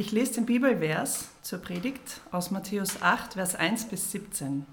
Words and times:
Ich 0.00 0.12
lese 0.12 0.34
den 0.34 0.46
Bibelvers 0.46 1.28
zur 1.42 1.58
Predigt 1.58 2.20
aus 2.30 2.52
Matthäus 2.52 3.02
8, 3.02 3.34
Vers 3.34 3.56
1 3.56 3.86
bis 3.86 4.12
17. 4.12 4.64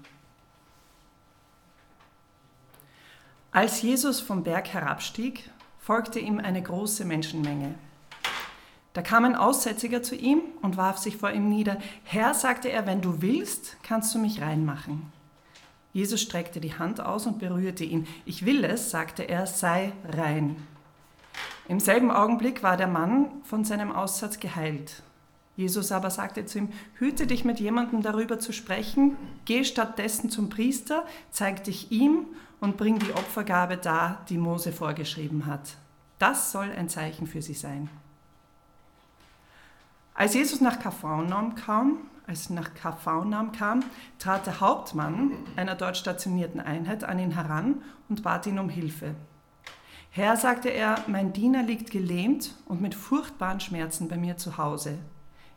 Als 3.50 3.82
Jesus 3.82 4.20
vom 4.20 4.44
Berg 4.44 4.68
herabstieg, 4.68 5.50
folgte 5.80 6.20
ihm 6.20 6.38
eine 6.38 6.62
große 6.62 7.04
Menschenmenge. 7.04 7.74
Da 8.92 9.02
kam 9.02 9.24
ein 9.24 9.34
Aussätziger 9.34 10.00
zu 10.00 10.14
ihm 10.14 10.42
und 10.62 10.76
warf 10.76 10.98
sich 10.98 11.16
vor 11.16 11.32
ihm 11.32 11.48
nieder. 11.48 11.78
Herr, 12.04 12.32
sagte 12.32 12.68
er, 12.68 12.86
wenn 12.86 13.00
du 13.00 13.20
willst, 13.20 13.78
kannst 13.82 14.14
du 14.14 14.20
mich 14.20 14.40
reinmachen. 14.40 15.10
Jesus 15.92 16.22
streckte 16.22 16.60
die 16.60 16.78
Hand 16.78 17.00
aus 17.00 17.26
und 17.26 17.40
berührte 17.40 17.82
ihn. 17.82 18.06
Ich 18.26 18.46
will 18.46 18.62
es, 18.62 18.92
sagte 18.92 19.24
er, 19.24 19.48
sei 19.48 19.92
rein. 20.04 20.54
Im 21.66 21.80
selben 21.80 22.12
Augenblick 22.12 22.62
war 22.62 22.76
der 22.76 22.86
Mann 22.86 23.42
von 23.42 23.64
seinem 23.64 23.90
Aussatz 23.90 24.38
geheilt. 24.38 25.02
Jesus 25.56 25.90
aber 25.90 26.10
sagte 26.10 26.44
zu 26.44 26.58
ihm, 26.58 26.68
hüte 26.94 27.26
dich 27.26 27.44
mit 27.44 27.58
jemandem 27.60 28.02
darüber 28.02 28.38
zu 28.38 28.52
sprechen, 28.52 29.16
geh 29.46 29.64
stattdessen 29.64 30.28
zum 30.28 30.50
Priester, 30.50 31.06
zeig 31.30 31.64
dich 31.64 31.90
ihm 31.90 32.26
und 32.60 32.76
bring 32.76 32.98
die 32.98 33.12
Opfergabe 33.12 33.78
dar, 33.78 34.24
die 34.28 34.36
Mose 34.36 34.70
vorgeschrieben 34.70 35.46
hat. 35.46 35.76
Das 36.18 36.52
soll 36.52 36.70
ein 36.70 36.90
Zeichen 36.90 37.26
für 37.26 37.40
sie 37.40 37.54
sein. 37.54 37.88
Als 40.14 40.34
Jesus 40.34 40.60
nach 40.60 40.78
Kapharnaum 40.78 41.54
kam, 41.54 41.98
als 42.26 42.50
nach 42.50 42.74
Kapharnaum 42.74 43.52
kam, 43.52 43.82
trat 44.18 44.46
der 44.46 44.60
Hauptmann 44.60 45.32
einer 45.56 45.74
dort 45.74 45.96
stationierten 45.96 46.60
Einheit 46.60 47.04
an 47.04 47.18
ihn 47.18 47.32
heran 47.32 47.82
und 48.08 48.22
bat 48.22 48.46
ihn 48.46 48.58
um 48.58 48.68
Hilfe. 48.68 49.14
Herr, 50.10 50.36
sagte 50.36 50.70
er, 50.70 51.04
mein 51.06 51.32
Diener 51.34 51.62
liegt 51.62 51.90
gelähmt 51.90 52.54
und 52.64 52.80
mit 52.80 52.94
furchtbaren 52.94 53.60
Schmerzen 53.60 54.08
bei 54.08 54.16
mir 54.16 54.38
zu 54.38 54.56
Hause. 54.56 54.98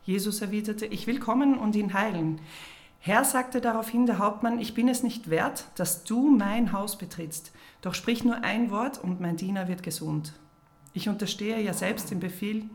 Jesus 0.10 0.42
erwiderte, 0.42 0.88
ich 0.88 1.06
will 1.06 1.20
kommen 1.20 1.56
und 1.56 1.76
ihn 1.76 1.94
heilen. 1.94 2.42
Herr, 2.98 3.24
sagte 3.24 3.62
daraufhin 3.62 4.08
der 4.08 4.18
Hauptmann, 4.18 4.58
ich 4.58 4.74
bin 4.74 4.88
es 4.88 5.04
nicht 5.04 5.30
wert, 5.30 5.66
dass 5.76 6.04
du 6.04 6.32
mein 6.32 6.74
Haus 6.74 6.98
betrittst, 6.98 7.52
doch 7.82 7.94
sprich 7.94 8.24
nur 8.24 8.44
ein 8.44 8.72
Wort 8.72 8.98
und 8.98 9.22
mein 9.22 9.38
Diener 9.38 9.68
wird 9.68 9.84
gesund. 9.84 10.34
Ich 10.94 11.08
unterstehe 11.08 11.62
ja 11.62 11.74
selbst 11.74 12.10
dem 12.10 12.20
Befehl 12.20 12.66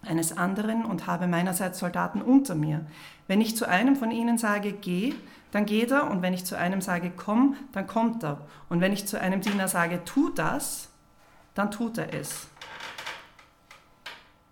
eines 0.00 0.38
anderen 0.38 0.86
und 0.86 1.06
habe 1.06 1.26
meinerseits 1.26 1.80
Soldaten 1.80 2.22
unter 2.22 2.54
mir. 2.54 2.86
Wenn 3.28 3.42
ich 3.42 3.58
zu 3.58 3.68
einem 3.68 3.94
von 3.94 4.10
ihnen 4.10 4.38
sage, 4.38 4.72
geh, 4.72 5.12
dann 5.50 5.66
geht 5.66 5.90
er, 5.90 6.10
und 6.10 6.22
wenn 6.22 6.32
ich 6.32 6.46
zu 6.46 6.56
einem 6.56 6.80
sage, 6.80 7.12
komm, 7.14 7.56
dann 7.72 7.86
kommt 7.86 8.24
er. 8.24 8.40
Und 8.70 8.80
wenn 8.80 8.94
ich 8.94 9.06
zu 9.06 9.20
einem 9.20 9.42
Diener 9.42 9.68
sage, 9.68 10.02
tu 10.06 10.30
das, 10.30 10.88
dann 11.54 11.70
tut 11.70 11.98
er 11.98 12.14
es. 12.14 12.48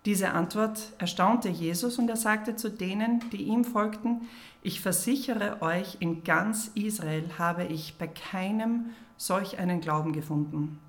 Diese 0.05 0.31
Antwort 0.31 0.93
erstaunte 0.97 1.47
Jesus 1.47 1.97
und 1.97 2.09
er 2.09 2.17
sagte 2.17 2.57
zu 2.57 2.69
denen, 2.69 3.21
die 3.31 3.43
ihm 3.43 3.63
folgten, 3.63 4.27
ich 4.61 4.81
versichere 4.81 5.61
euch, 5.61 5.97
in 5.99 6.23
ganz 6.23 6.71
Israel 6.75 7.23
habe 7.37 7.63
ich 7.63 7.97
bei 7.97 8.07
keinem 8.07 8.87
solch 9.17 9.59
einen 9.59 9.79
Glauben 9.79 10.11
gefunden. 10.11 10.79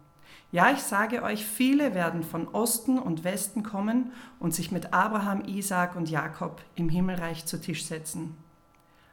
Ja, 0.51 0.71
ich 0.71 0.81
sage 0.81 1.23
euch, 1.23 1.45
viele 1.45 1.95
werden 1.95 2.23
von 2.23 2.49
Osten 2.49 2.99
und 2.99 3.25
Westen 3.25 3.63
kommen 3.63 4.13
und 4.39 4.55
sich 4.55 4.73
mit 4.73 4.93
Abraham, 4.93 5.45
Isaak 5.47 5.97
und 5.97 6.11
Jakob 6.11 6.61
im 6.75 6.89
Himmelreich 6.89 7.47
zu 7.47 7.61
Tisch 7.61 7.85
setzen. 7.85 8.37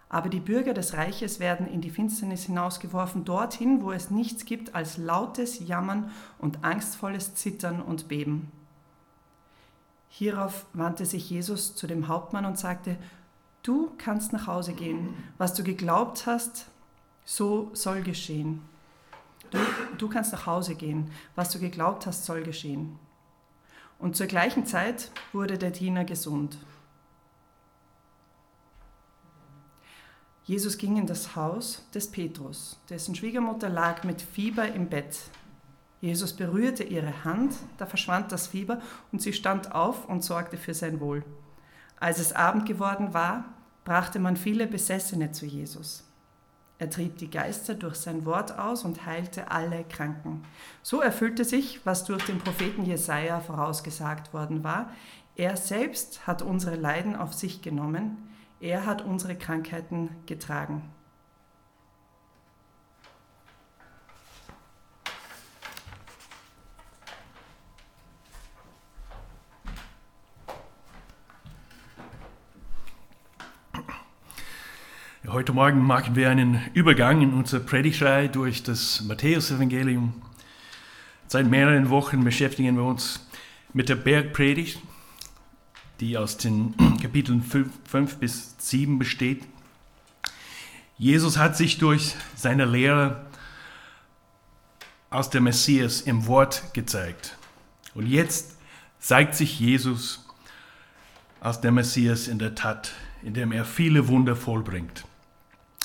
Aber 0.10 0.30
die 0.30 0.40
Bürger 0.40 0.74
des 0.74 0.96
Reiches 0.96 1.40
werden 1.40 1.68
in 1.68 1.82
die 1.82 1.90
Finsternis 1.90 2.46
hinausgeworfen, 2.46 3.24
dorthin, 3.24 3.82
wo 3.82 3.92
es 3.92 4.12
nichts 4.12 4.46
gibt 4.46 4.76
als 4.76 4.98
lautes 4.98 5.68
Jammern 5.68 6.12
und 6.38 6.64
angstvolles 6.64 7.34
Zittern 7.34 7.82
und 7.82 8.08
Beben. 8.08 8.52
Hierauf 10.14 10.66
wandte 10.74 11.06
sich 11.06 11.30
Jesus 11.30 11.74
zu 11.74 11.88
dem 11.88 12.10
Hauptmann 12.10 12.46
und 12.46 12.60
sagte, 12.60 12.98
du 13.64 13.92
kannst 13.98 14.34
nach 14.34 14.46
Hause 14.46 14.74
gehen. 14.74 15.16
Was 15.38 15.54
du 15.54 15.64
geglaubt 15.64 16.26
hast, 16.28 16.68
so 17.24 17.72
soll 17.74 18.02
geschehen. 18.02 18.62
Du, 19.52 19.58
du 19.98 20.10
kannst 20.10 20.34
nach 20.34 20.46
Hause 20.46 20.76
gehen. 20.76 21.10
Was 21.36 21.50
du 21.50 21.60
geglaubt 21.60 22.06
hast, 22.06 22.26
soll 22.26 22.44
geschehen. 22.44 23.00
Und 24.00 24.18
zur 24.18 24.28
gleichen 24.28 24.66
Zeit 24.66 25.12
wurde 25.32 25.58
der 25.58 25.72
Diener 25.72 26.04
gesund. 26.04 26.58
Jesus 30.44 30.78
ging 30.78 30.98
in 30.98 31.08
das 31.08 31.38
Haus 31.38 31.86
des 31.94 32.12
Petrus, 32.12 32.78
dessen 32.90 33.16
Schwiegermutter 33.16 33.70
lag 33.70 34.04
mit 34.04 34.22
Fieber 34.22 34.68
im 34.68 34.90
Bett. 34.90 35.18
Jesus 36.02 36.34
berührte 36.34 36.84
ihre 36.84 37.24
Hand, 37.24 37.54
da 37.78 37.86
verschwand 37.86 38.32
das 38.32 38.48
Fieber 38.48 38.82
und 39.12 39.22
sie 39.22 39.34
stand 39.34 39.74
auf 39.74 40.10
und 40.10 40.24
sorgte 40.24 40.58
für 40.58 40.74
sein 40.74 41.00
Wohl. 41.00 41.24
Als 42.00 42.18
es 42.18 42.34
Abend 42.34 42.66
geworden 42.66 43.14
war, 43.14 43.46
brachte 43.86 44.20
man 44.20 44.36
viele 44.36 44.66
Besessene 44.66 45.32
zu 45.32 45.46
Jesus. 45.46 46.04
Er 46.80 46.90
trieb 46.90 47.20
die 47.20 47.30
Geister 47.30 47.76
durch 47.76 47.98
sein 47.98 48.26
Wort 48.26 48.58
aus 48.58 48.84
und 48.84 49.06
heilte 49.06 49.52
alle 49.52 49.84
Kranken. 49.84 50.44
So 50.82 51.00
erfüllte 51.00 51.46
sich, 51.46 51.86
was 51.86 52.06
durch 52.06 52.26
den 52.26 52.40
Propheten 52.40 52.86
Jesaja 52.86 53.40
vorausgesagt 53.40 54.34
worden 54.34 54.64
war. 54.64 54.90
Er 55.36 55.56
selbst 55.58 56.26
hat 56.26 56.42
unsere 56.42 56.76
Leiden 56.76 57.16
auf 57.16 57.36
sich 57.36 57.62
genommen. 57.62 58.18
Er 58.60 58.88
hat 58.88 59.04
unsere 59.04 59.36
Krankheiten 59.36 60.10
getragen. 60.26 60.90
Heute 75.32 75.54
Morgen 75.54 75.82
machen 75.82 76.18
wir 76.18 76.30
einen 76.30 76.60
Übergang 76.74 77.22
in 77.22 77.32
unserer 77.34 77.62
Predigtreihe 77.62 78.28
durch 78.28 78.64
das 78.64 79.00
Matthäusevangelium. 79.00 80.22
Seit 81.28 81.50
mehreren 81.50 81.90
Wochen 81.90 82.26
beschäftigen 82.26 82.76
wir 82.76 82.84
uns 82.84 83.26
mit 83.72 83.88
der 83.88 83.96
Bergpredigt, 83.96 84.82
die 86.02 86.18
aus 86.18 86.36
den 86.36 86.76
Kapiteln 87.02 87.42
5 87.44 88.18
bis 88.18 88.56
7 88.58 89.00
besteht. 89.00 89.44
Jesus 90.98 91.38
hat 91.38 91.56
sich 91.56 91.78
durch 91.78 92.14
seine 92.36 92.66
Lehre 92.66 93.26
aus 95.12 95.30
der 95.30 95.40
Messias 95.40 96.02
im 96.02 96.28
Wort 96.28 96.74
gezeigt. 96.74 97.38
Und 97.94 98.06
jetzt 98.06 98.58
zeigt 99.00 99.36
sich 99.36 99.62
Jesus 99.62 100.28
als 101.40 101.62
der 101.62 101.72
Messias 101.72 102.28
in 102.28 102.38
der 102.38 102.54
Tat, 102.54 102.92
indem 103.24 103.54
er 103.54 103.64
viele 103.64 104.10
Wunder 104.10 104.36
vollbringt. 104.36 105.06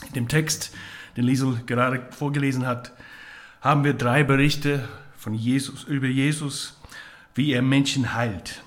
In 0.08 0.12
dem 0.14 0.28
Text, 0.28 0.72
den 1.16 1.24
Liesel 1.24 1.60
gerade 1.66 2.06
vorgelesen 2.10 2.66
hat, 2.66 2.92
haben 3.60 3.84
wir 3.84 3.94
drei 3.94 4.22
Berichte 4.22 4.88
von 5.16 5.34
Jesus, 5.34 5.84
über 5.84 6.06
Jesus, 6.06 6.78
wie 7.34 7.52
er 7.52 7.62
Menschen 7.62 8.14
heilt. 8.14 8.62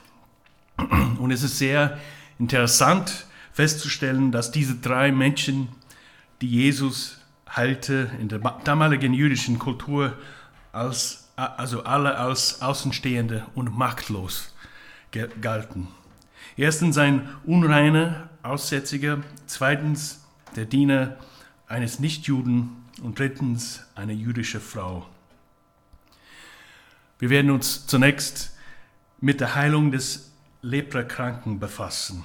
Und 1.20 1.32
es 1.32 1.44
ist 1.44 1.58
sehr 1.58 2.00
interessant 2.38 3.26
festzustellen, 3.54 4.32
dass 4.32 4.52
diese 4.52 4.76
drei 4.76 5.12
Menschen, 5.12 5.70
die 6.42 6.50
Jesus 6.50 7.20
heilte, 7.56 8.10
in 8.20 8.30
der 8.30 8.40
damaligen 8.64 9.14
jüdischen 9.14 9.60
Kultur 9.60 10.18
als, 10.72 11.30
also 11.36 11.84
alle 11.84 12.18
als 12.18 12.62
Außenstehende 12.62 13.46
und 13.56 13.78
machtlos 13.78 14.54
galten. 15.42 15.88
Erstens 16.56 16.98
ein 16.98 17.30
unreiner 17.46 18.30
Aussätziger, 18.44 19.20
zweitens 19.46 20.24
der 20.56 20.66
Diener 20.66 21.18
eines 21.70 22.00
Nichtjuden 22.00 22.76
und 23.02 23.20
drittens 23.20 23.86
eine 23.96 24.14
jüdische 24.14 24.60
Frau. 24.60 25.08
Wir 27.20 27.30
werden 27.30 27.52
uns 27.52 27.88
zunächst 27.88 28.58
mit 29.22 29.40
der 29.40 29.56
Heilung 29.56 29.92
des 29.92 30.32
Leprakranken 30.62 31.60
befassen. 31.60 32.24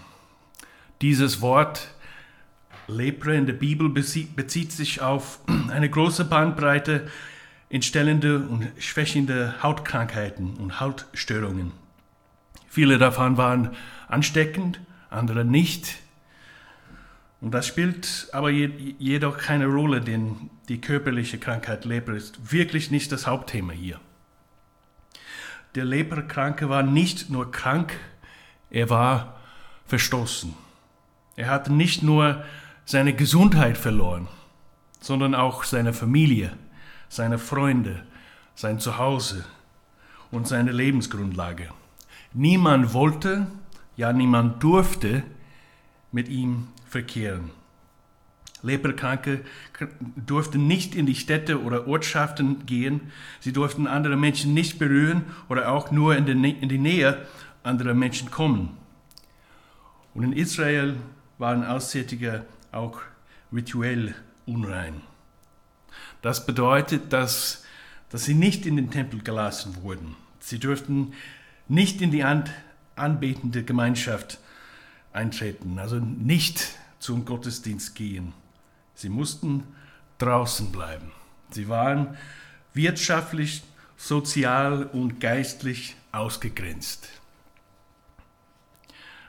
Dieses 1.02 1.40
Wort 1.40 1.94
Lepra 2.86 3.32
in 3.32 3.46
der 3.46 3.54
Bibel 3.54 3.88
bezieht 3.88 4.72
sich 4.72 5.00
auf 5.00 5.40
eine 5.68 5.88
große 5.88 6.24
Bandbreite 6.24 7.08
entstellende 7.68 8.38
und 8.38 8.68
schwächende 8.78 9.62
Hautkrankheiten 9.62 10.54
und 10.56 10.80
Hautstörungen. 10.80 11.72
Viele 12.68 12.98
davon 12.98 13.36
waren 13.36 13.70
ansteckend, 14.08 14.80
andere 15.10 15.44
nicht. 15.44 15.96
Und 17.44 17.50
das 17.50 17.66
spielt 17.66 18.28
aber 18.32 18.48
jedoch 18.48 19.36
keine 19.36 19.66
Rolle, 19.66 20.00
denn 20.00 20.48
die 20.70 20.80
körperliche 20.80 21.36
Krankheit 21.36 21.84
Leber 21.84 22.14
ist 22.14 22.50
wirklich 22.50 22.90
nicht 22.90 23.12
das 23.12 23.26
Hauptthema 23.26 23.74
hier. 23.74 24.00
Der 25.74 25.84
Leberkranke 25.84 26.70
war 26.70 26.82
nicht 26.82 27.28
nur 27.28 27.52
krank, 27.52 28.00
er 28.70 28.88
war 28.88 29.40
verstoßen. 29.84 30.54
Er 31.36 31.50
hatte 31.50 31.70
nicht 31.70 32.02
nur 32.02 32.42
seine 32.86 33.12
Gesundheit 33.12 33.76
verloren, 33.76 34.26
sondern 35.00 35.34
auch 35.34 35.64
seine 35.64 35.92
Familie, 35.92 36.50
seine 37.10 37.36
Freunde, 37.36 38.06
sein 38.54 38.78
Zuhause 38.78 39.44
und 40.30 40.48
seine 40.48 40.72
Lebensgrundlage. 40.72 41.68
Niemand 42.32 42.94
wollte 42.94 43.48
ja 43.96 44.14
niemand 44.14 44.62
durfte 44.62 45.24
mit 46.10 46.30
ihm 46.30 46.68
verkehren. 46.94 47.50
Leberkranke 48.62 49.44
durften 50.14 50.68
nicht 50.68 50.94
in 50.94 51.06
die 51.06 51.16
Städte 51.16 51.60
oder 51.60 51.88
Ortschaften 51.88 52.66
gehen, 52.66 53.00
sie 53.40 53.52
durften 53.52 53.88
andere 53.88 54.16
Menschen 54.16 54.54
nicht 54.54 54.78
berühren 54.78 55.24
oder 55.48 55.72
auch 55.72 55.90
nur 55.90 56.14
in 56.16 56.24
die 56.68 56.78
Nähe 56.78 57.26
anderer 57.64 57.94
Menschen 57.94 58.30
kommen. 58.30 58.76
Und 60.14 60.22
in 60.22 60.32
Israel 60.32 60.94
waren 61.38 61.64
Aussätzige 61.64 62.46
auch 62.70 63.00
rituell 63.52 64.14
unrein. 64.46 65.00
Das 66.22 66.46
bedeutet, 66.46 67.12
dass, 67.12 67.64
dass 68.08 68.24
sie 68.24 68.34
nicht 68.34 68.66
in 68.66 68.76
den 68.76 68.92
Tempel 68.92 69.20
gelassen 69.20 69.82
wurden. 69.82 70.14
Sie 70.38 70.60
durften 70.60 71.12
nicht 71.66 72.00
in 72.00 72.12
die 72.12 72.22
anbetende 72.94 73.64
Gemeinschaft 73.64 74.38
eintreten, 75.12 75.78
also 75.78 75.96
nicht 75.98 76.78
zum 77.04 77.26
Gottesdienst 77.26 77.94
gehen. 77.94 78.32
Sie 78.94 79.10
mussten 79.10 79.64
draußen 80.16 80.72
bleiben. 80.72 81.12
Sie 81.50 81.68
waren 81.68 82.16
wirtschaftlich, 82.72 83.62
sozial 83.98 84.84
und 84.84 85.20
geistlich 85.20 85.96
ausgegrenzt. 86.12 87.10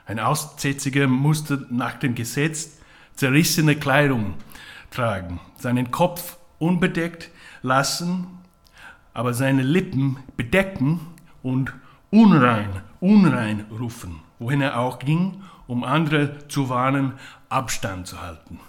Ein 0.06 0.20
Aussätziger 0.20 1.06
musste 1.06 1.66
nach 1.68 1.98
dem 1.98 2.14
Gesetz 2.14 2.78
zerrissene 3.14 3.76
Kleidung 3.76 4.36
tragen, 4.90 5.38
seinen 5.58 5.90
Kopf 5.90 6.38
unbedeckt 6.58 7.30
lassen, 7.60 8.26
aber 9.12 9.34
seine 9.34 9.62
Lippen 9.62 10.16
bedecken 10.38 11.00
und 11.42 11.74
unrein, 12.10 12.70
unrein 13.00 13.66
rufen, 13.70 14.22
wohin 14.38 14.60
er 14.60 14.78
auch 14.78 14.98
ging, 14.98 15.42
um 15.66 15.84
andere 15.84 16.46
zu 16.48 16.68
warnen, 16.68 17.14
Abstand 17.48 18.06
zu 18.06 18.20
halten. 18.20 18.60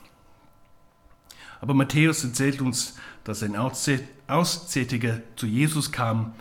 Aber 1.62 1.74
Matthäus 1.74 2.24
erzählt 2.24 2.62
uns, 2.62 2.98
dass 3.24 3.44
ein 3.44 3.56
Aussätziger 3.56 5.22
zu 5.36 5.48
Jesus 5.48 5.92
kam, 5.92 6.34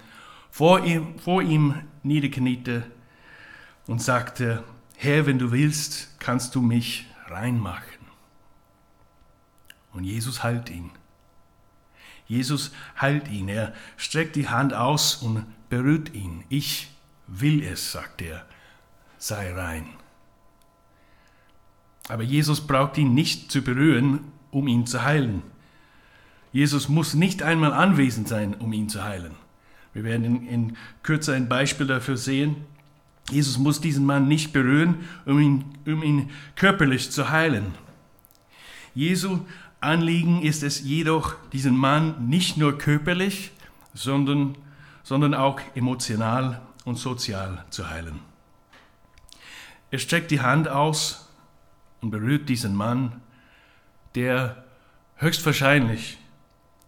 vor 0.51 0.85
ihm, 0.85 1.19
vor 1.19 1.43
ihm 1.43 1.75
niederkniete 2.03 2.85
und 3.87 4.01
sagte, 4.01 4.63
Herr, 4.97 5.27
wenn 5.27 5.39
du 5.39 5.53
willst, 5.53 6.19
kannst 6.19 6.55
du 6.55 6.63
mich 6.63 7.07
reinmachen. 7.27 7.85
Und 9.93 10.05
Jesus 10.05 10.43
heilt 10.43 10.71
ihn. 10.71 10.91
Jesus 12.27 12.73
heilt 13.01 13.29
ihn. 13.29 13.49
Er 13.49 13.73
streckt 13.97 14.37
die 14.37 14.49
Hand 14.49 14.75
aus 14.75 15.17
und 15.17 15.45
berührt 15.69 16.15
ihn. 16.15 16.45
Ich 16.49 16.91
will 17.27 17.63
es, 17.63 17.93
sagt 17.93 18.23
er, 18.23 18.47
sei 19.27 19.53
rein. 19.53 19.87
Aber 22.09 22.23
Jesus 22.23 22.61
braucht 22.61 22.97
ihn 22.99 23.15
nicht 23.15 23.51
zu 23.51 23.63
berühren, 23.63 24.21
um 24.51 24.69
ihn 24.69 24.87
zu 24.87 25.03
heilen. 25.03 25.43
Jesus 26.53 26.89
muss 26.89 27.15
nicht 27.15 27.43
einmal 27.43 27.73
anwesend 27.73 28.29
sein, 28.29 28.55
um 28.55 28.73
ihn 28.73 28.89
zu 28.89 29.03
heilen. 29.03 29.35
Wir 29.93 30.05
werden 30.05 30.25
in, 30.25 30.47
in 30.47 30.77
Kürze 31.03 31.35
ein 31.35 31.49
Beispiel 31.49 31.87
dafür 31.87 32.17
sehen. 32.17 32.57
Jesus 33.31 33.59
muss 33.59 33.81
diesen 33.81 34.07
Mann 34.07 34.29
nicht 34.29 34.53
berühren, 34.53 35.05
um 35.25 35.41
ihn, 35.41 35.65
um 35.85 36.03
ihn 36.05 36.31
körperlich 36.55 37.11
zu 37.11 37.31
heilen. 37.31 37.75
Jesu 38.95 39.41
Anliegen 39.81 40.43
ist 40.43 40.63
es 40.63 40.83
jedoch, 40.83 41.35
diesen 41.53 41.77
Mann 41.77 42.29
nicht 42.29 42.57
nur 42.57 42.79
körperlich, 42.79 43.51
sondern, 43.93 44.57
sondern 45.03 45.35
auch 45.35 45.61
emotional 45.75 46.63
und 46.85 46.97
sozial 46.97 47.65
zu 47.71 47.91
heilen. 47.91 48.21
Er 49.91 49.99
streckt 49.99 50.31
die 50.31 50.41
Hand 50.41 50.69
aus 50.69 51.29
und 52.01 52.11
berührt 52.11 52.49
diesen 52.49 52.75
Mann, 52.75 53.21
der 54.15 54.65
höchstwahrscheinlich 55.17 56.19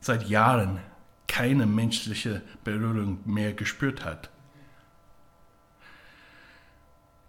seit 0.00 0.28
Jahren 0.28 0.80
keine 1.26 1.66
menschliche 1.66 2.42
Berührung 2.64 3.20
mehr 3.24 3.52
gespürt 3.52 4.04
hat. 4.04 4.30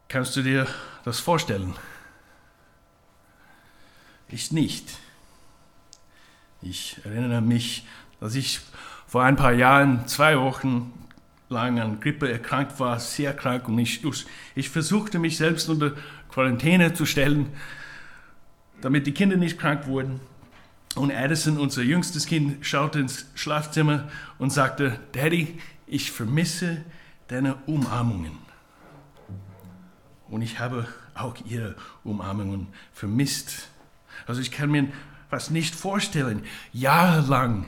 Kannst 0.08 0.36
du 0.36 0.42
dir 0.42 0.66
das 1.04 1.20
vorstellen? 1.20 1.76
Ich 4.28 4.52
nicht. 4.52 4.98
Ich 6.62 6.98
erinnere 7.06 7.42
mich, 7.42 7.86
dass 8.20 8.36
ich 8.36 8.60
vor 9.08 9.24
ein 9.24 9.36
paar 9.36 9.54
Jahren 9.54 10.08
zwei 10.08 10.40
Wochen 10.40 10.94
lang 11.50 11.80
an 11.80 12.00
Grippe 12.00 12.32
erkrankt 12.32 12.80
war, 12.80 13.00
sehr 13.00 13.34
krank 13.34 13.68
und 13.68 13.80
ich, 13.80 14.02
ich 14.56 14.70
versuchte 14.70 15.20
mich 15.20 15.38
selbst 15.38 15.68
unter 15.68 15.94
Quarantäne 16.30 16.94
zu 16.94 17.06
stellen, 17.06 17.48
damit 18.82 19.08
die 19.08 19.14
Kinder 19.14 19.36
nicht 19.36 19.60
krank 19.60 19.88
wurden. 19.88 20.20
Und 20.96 21.12
Addison, 21.12 21.58
unser 21.58 21.82
jüngstes 21.82 22.26
Kind, 22.26 22.66
schaute 22.66 23.00
ins 23.00 23.26
Schlafzimmer 23.36 24.10
und 24.38 24.52
sagte, 24.52 25.00
Daddy, 25.12 25.60
ich 25.86 26.12
vermisse 26.12 26.84
deine 27.28 27.56
Umarmungen. 27.68 28.38
Und 30.30 30.42
ich 30.42 30.60
habe 30.60 30.88
auch 31.16 31.36
ihre 31.48 31.76
Umarmungen 32.04 32.68
vermisst. 32.94 33.70
Also 34.28 34.42
ich 34.42 34.52
kann 34.52 34.72
mir 34.72 34.88
fast 35.30 35.52
nicht 35.52 35.76
vorstellen, 35.76 36.44
jahrelang 36.74 37.66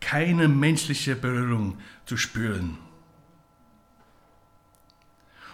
keine 0.00 0.48
menschliche 0.48 1.14
Berührung 1.14 1.78
zu 2.06 2.16
spüren. 2.16 2.78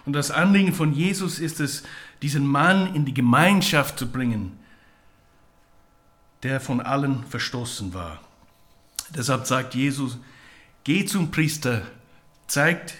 Und 0.09 0.15
das 0.15 0.31
Anliegen 0.31 0.73
von 0.73 0.95
Jesus 0.95 1.39
ist 1.39 1.61
es, 1.61 1.83
diesen 2.23 2.47
Mann 2.47 2.95
in 2.95 3.05
die 3.05 3.13
Gemeinschaft 3.13 3.99
zu 3.99 4.11
bringen, 4.11 4.59
der 6.43 6.61
von 6.61 6.81
allen 6.81 7.25
verstoßen 7.25 7.93
war. 7.93 8.19
Deshalb 9.11 9.47
sagt 9.47 9.75
Jesus, 9.75 10.17
geh 10.83 11.05
zum 11.05 11.31
Priester, 11.31 11.83
zeigt 12.47 12.95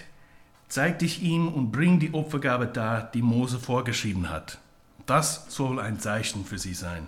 zeig 0.67 0.99
dich 0.99 1.23
ihm 1.23 1.47
und 1.47 1.71
bring 1.71 1.99
die 1.99 2.13
Opfergabe 2.13 2.67
dar, 2.67 3.09
die 3.11 3.23
Mose 3.23 3.57
vorgeschrieben 3.57 4.29
hat. 4.29 4.59
Das 5.07 5.47
soll 5.49 5.79
ein 5.79 5.99
Zeichen 5.99 6.45
für 6.45 6.59
sie 6.59 6.75
sein. 6.75 7.07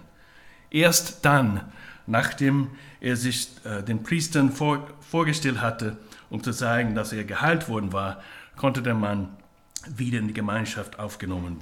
Erst 0.72 1.26
dann, 1.26 1.62
nachdem 2.08 2.72
er 3.02 3.18
sich 3.18 3.50
äh, 3.66 3.84
den 3.84 4.02
Priestern 4.02 4.52
vor, 4.52 4.88
vorgestellt 5.00 5.62
hatte, 5.62 6.00
um 6.32 6.42
zu 6.42 6.54
zeigen, 6.54 6.96
dass 6.96 7.14
er 7.14 7.24
geheilt 7.24 7.70
worden 7.70 7.94
war, 7.94 8.24
konnte 8.56 8.82
der 8.82 8.96
Mann 8.96 9.30
wieder 9.88 10.20
in 10.20 10.28
die 10.28 10.34
Gemeinschaft 10.34 11.00
aufgenommen 11.00 11.58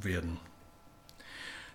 werden. 0.00 0.38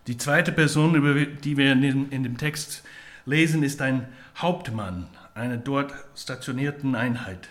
Die 0.08 0.18
zweite 0.18 0.52
Person, 0.52 0.96
über 0.96 1.26
die 1.26 1.58
wir 1.58 1.72
in, 1.72 2.24
dem 2.24 2.38
Text 2.38 2.84
lesen, 3.26 3.64
ist 3.64 3.82
ein 3.82 4.08
Hauptmann 4.38 5.08
einer 5.34 5.58
dort 5.58 5.94
stationierten 6.16 6.96
Einheit. 6.96 7.48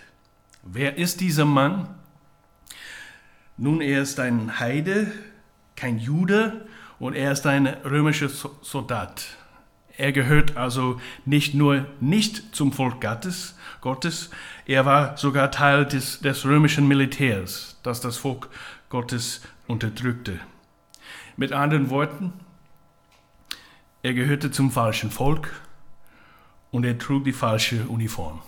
Wer 0.63 0.99
ist 0.99 1.21
dieser 1.21 1.45
Mann? 1.45 1.89
Nun, 3.57 3.81
er 3.81 4.03
ist 4.03 4.21
ein 4.21 4.61
Heide, 4.61 5.11
kein 5.77 5.99
Jude 5.99 6.67
und 6.99 7.15
er 7.15 7.33
ist 7.33 7.47
ein 7.47 7.67
römischer 7.67 8.29
Soldat. 8.29 9.37
Er 10.03 10.11
gehört 10.11 10.57
also 10.57 11.01
nicht 11.27 11.55
nur 11.55 11.87
nicht 12.01 12.57
zum 12.57 12.73
Volk 12.73 13.01
Gottes, 13.01 13.57
Gottes 13.81 14.31
er 14.67 14.85
war 14.85 15.17
sogar 15.17 15.53
Teil 15.53 15.87
des, 15.87 16.19
des 16.19 16.45
römischen 16.45 16.89
Militärs, 16.89 17.79
das 17.85 18.01
das 18.01 18.17
Volk 18.17 18.49
Gottes 18.89 19.43
unterdrückte. 19.69 20.41
Mit 21.37 21.53
anderen 21.53 21.89
Worten, 21.89 22.33
er 24.03 24.13
gehörte 24.15 24.51
zum 24.51 24.73
falschen 24.73 25.13
Volk 25.13 25.53
und 26.73 26.85
er 26.85 26.99
trug 26.99 27.23
die 27.23 27.33
falsche 27.33 27.87
Uniform. 27.87 28.41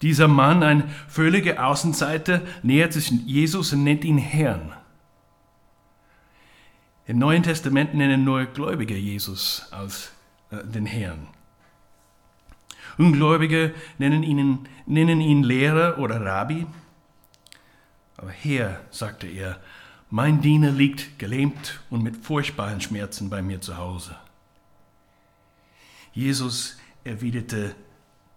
Dieser 0.00 0.28
Mann, 0.28 0.62
ein 0.62 0.88
völliger 1.08 1.66
Außenseiter, 1.66 2.42
nähert 2.62 2.92
sich 2.92 3.10
Jesus 3.10 3.72
und 3.72 3.82
nennt 3.82 4.04
ihn 4.04 4.18
Herrn. 4.18 4.74
Im 7.10 7.18
Neuen 7.18 7.42
Testament 7.42 7.92
nennen 7.92 8.22
nur 8.22 8.46
Gläubige 8.46 8.96
Jesus 8.96 9.66
als 9.72 10.12
äh, 10.52 10.62
den 10.62 10.86
Herrn. 10.86 11.26
Ungläubige 12.98 13.74
nennen 13.98 14.22
ihn, 14.22 14.68
nennen 14.86 15.20
ihn 15.20 15.42
Lehrer 15.42 15.98
oder 15.98 16.24
Rabbi. 16.24 16.68
Aber 18.16 18.30
Herr, 18.30 18.80
sagte 18.92 19.26
er, 19.26 19.58
mein 20.08 20.40
Diener 20.40 20.70
liegt 20.70 21.18
gelähmt 21.18 21.80
und 21.90 22.04
mit 22.04 22.16
furchtbaren 22.16 22.80
Schmerzen 22.80 23.28
bei 23.28 23.42
mir 23.42 23.60
zu 23.60 23.76
Hause. 23.76 24.14
Jesus 26.12 26.78
erwiderte, 27.02 27.74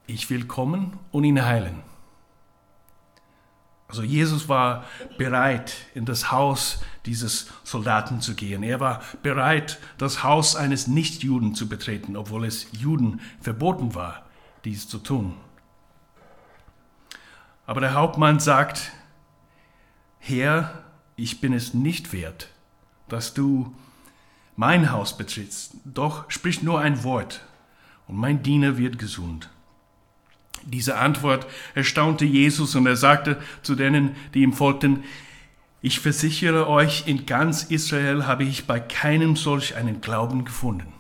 ich 0.07 0.31
will 0.31 0.47
kommen 0.47 0.97
und 1.11 1.25
ihn 1.25 1.45
heilen. 1.45 1.83
Also 3.93 4.01
Jesus 4.01 4.49
war 4.49 4.85
bereit, 5.19 5.75
in 5.93 6.05
das 6.05 6.31
Haus 6.31 6.79
dieses 7.05 7.51
Soldaten 7.63 8.21
zu 8.21 8.33
gehen. 8.33 8.63
Er 8.63 8.79
war 8.79 9.03
bereit, 9.21 9.77
das 9.99 10.23
Haus 10.23 10.55
eines 10.55 10.87
Nichtjuden 10.87 11.53
zu 11.53 11.69
betreten, 11.69 12.17
obwohl 12.17 12.45
es 12.45 12.65
Juden 12.71 13.21
verboten 13.39 13.93
war, 13.93 14.23
dies 14.65 14.87
zu 14.87 14.97
tun. 14.97 15.35
Aber 17.67 17.81
der 17.81 17.93
Hauptmann 17.93 18.39
sagt, 18.39 18.91
Herr, 20.17 20.85
ich 21.15 21.39
bin 21.39 21.53
es 21.53 21.75
nicht 21.75 22.13
wert, 22.13 22.47
dass 23.09 23.35
du 23.35 23.75
mein 24.55 24.91
Haus 24.91 25.15
betrittst, 25.15 25.75
doch 25.85 26.31
sprich 26.31 26.63
nur 26.63 26.79
ein 26.79 27.03
Wort, 27.03 27.45
und 28.07 28.17
mein 28.17 28.41
Diener 28.41 28.75
wird 28.75 28.97
gesund. 28.97 29.51
Diese 30.65 30.97
Antwort 30.97 31.45
erstaunte 31.75 32.25
Jesus 32.25 32.75
und 32.75 32.85
er 32.85 32.95
sagte 32.95 33.41
zu 33.61 33.75
denen, 33.75 34.15
die 34.33 34.41
ihm 34.41 34.53
folgten, 34.53 35.03
ich 35.81 35.99
versichere 35.99 36.69
euch, 36.69 37.07
in 37.07 37.25
ganz 37.25 37.63
Israel 37.63 38.25
habe 38.25 38.45
ich 38.45 38.67
bei 38.67 38.79
keinem 38.79 39.35
solch 39.35 39.75
einen 39.75 39.99
Glauben 39.99 40.45
gefunden. 40.45 40.93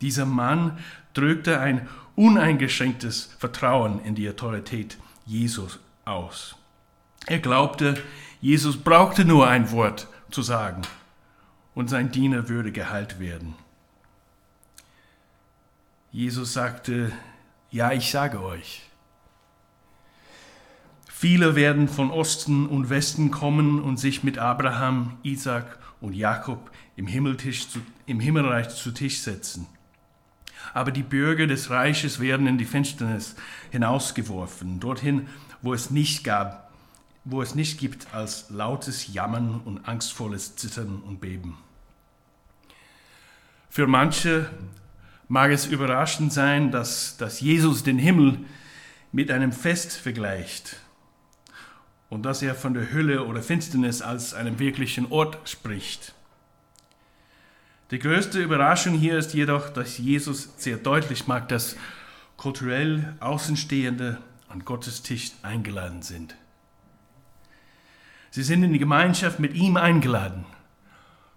Dieser 0.00 0.26
Mann 0.26 0.78
drückte 1.14 1.60
ein 1.60 1.88
uneingeschränktes 2.16 3.36
Vertrauen 3.38 4.00
in 4.04 4.16
die 4.16 4.28
Autorität 4.28 4.98
Jesus 5.24 5.78
aus. 6.04 6.56
Er 7.26 7.38
glaubte, 7.38 8.02
Jesus 8.40 8.76
brauchte 8.76 9.24
nur 9.24 9.48
ein 9.48 9.70
Wort 9.70 10.08
zu 10.30 10.42
sagen 10.42 10.82
und 11.74 11.88
sein 11.88 12.10
Diener 12.10 12.48
würde 12.48 12.72
geheilt 12.72 13.20
werden. 13.20 13.54
Jesus 16.16 16.54
sagte, 16.54 17.12
ja, 17.70 17.92
ich 17.92 18.10
sage 18.10 18.42
euch, 18.42 18.88
viele 21.06 21.54
werden 21.56 21.88
von 21.88 22.10
Osten 22.10 22.66
und 22.66 22.88
Westen 22.88 23.30
kommen 23.30 23.82
und 23.82 23.98
sich 23.98 24.24
mit 24.24 24.38
Abraham, 24.38 25.18
Isaac 25.24 25.78
und 26.00 26.14
Jakob 26.14 26.70
im, 26.96 27.06
Himmeltisch 27.06 27.68
zu, 27.68 27.80
im 28.06 28.18
Himmelreich 28.18 28.70
zu 28.70 28.92
Tisch 28.92 29.20
setzen. 29.20 29.66
Aber 30.72 30.90
die 30.90 31.02
Bürger 31.02 31.46
des 31.46 31.68
Reiches 31.68 32.18
werden 32.18 32.46
in 32.46 32.56
die 32.56 32.64
Finsternis 32.64 33.36
hinausgeworfen, 33.70 34.80
dorthin, 34.80 35.28
wo 35.60 35.74
es 35.74 35.90
nicht 35.90 36.24
gab, 36.24 36.72
wo 37.24 37.42
es 37.42 37.54
nicht 37.54 37.78
gibt 37.78 38.14
als 38.14 38.48
lautes 38.48 39.12
Jammern 39.12 39.60
und 39.66 39.86
angstvolles 39.86 40.56
Zittern 40.56 41.02
und 41.02 41.20
Beben. 41.20 41.58
Für 43.68 43.86
manche 43.86 44.48
mag 45.28 45.50
es 45.50 45.66
überraschend 45.66 46.32
sein, 46.32 46.70
dass, 46.70 47.16
dass 47.16 47.40
Jesus 47.40 47.82
den 47.82 47.98
Himmel 47.98 48.38
mit 49.12 49.30
einem 49.30 49.52
Fest 49.52 49.92
vergleicht 49.92 50.76
und 52.08 52.24
dass 52.24 52.42
er 52.42 52.54
von 52.54 52.74
der 52.74 52.92
Hölle 52.92 53.24
oder 53.24 53.42
Finsternis 53.42 54.02
als 54.02 54.34
einem 54.34 54.58
wirklichen 54.58 55.10
Ort 55.10 55.48
spricht. 55.48 56.14
Die 57.90 57.98
größte 57.98 58.42
Überraschung 58.42 58.94
hier 58.94 59.16
ist 59.16 59.34
jedoch, 59.34 59.68
dass 59.70 59.98
Jesus 59.98 60.50
sehr 60.56 60.76
deutlich 60.76 61.26
macht, 61.26 61.50
dass 61.50 61.76
kulturell 62.36 63.14
Außenstehende 63.20 64.18
an 64.48 64.64
Gottes 64.64 65.02
Tisch 65.02 65.32
eingeladen 65.42 66.02
sind. 66.02 66.34
Sie 68.30 68.42
sind 68.42 68.62
in 68.62 68.72
die 68.72 68.78
Gemeinschaft 68.78 69.38
mit 69.38 69.54
ihm 69.54 69.76
eingeladen. 69.76 70.44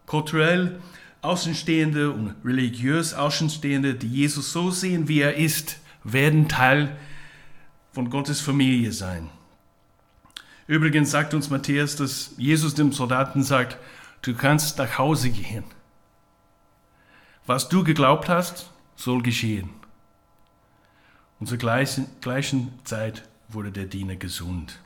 Kulturell 0.05 0.79
Außenstehende 1.21 2.11
und 2.11 2.35
religiös 2.45 3.13
Außenstehende, 3.13 3.95
die 3.95 4.07
Jesus 4.07 4.53
so 4.53 4.71
sehen, 4.71 5.07
wie 5.07 5.19
er 5.19 5.35
ist, 5.35 5.79
werden 6.03 6.47
Teil 6.47 6.97
von 7.91 8.09
Gottes 8.09 8.39
Familie 8.39 8.91
sein. 8.93 9.29
Übrigens 10.67 11.11
sagt 11.11 11.33
uns 11.33 11.49
Matthäus, 11.49 11.95
dass 11.95 12.35
Jesus 12.37 12.75
dem 12.75 12.91
Soldaten 12.91 13.43
sagt, 13.43 13.77
du 14.21 14.33
kannst 14.33 14.77
nach 14.77 14.97
Hause 14.97 15.31
gehen. 15.31 15.63
Was 17.45 17.67
du 17.67 17.83
geglaubt 17.83 18.29
hast, 18.29 18.69
soll 18.95 19.23
geschehen. 19.23 19.71
Und 21.39 21.47
zur 21.47 21.57
gleichen, 21.57 22.07
gleichen 22.21 22.71
Zeit 22.83 23.23
wurde 23.47 23.71
der 23.71 23.85
Diener 23.85 24.15
gesund. 24.15 24.79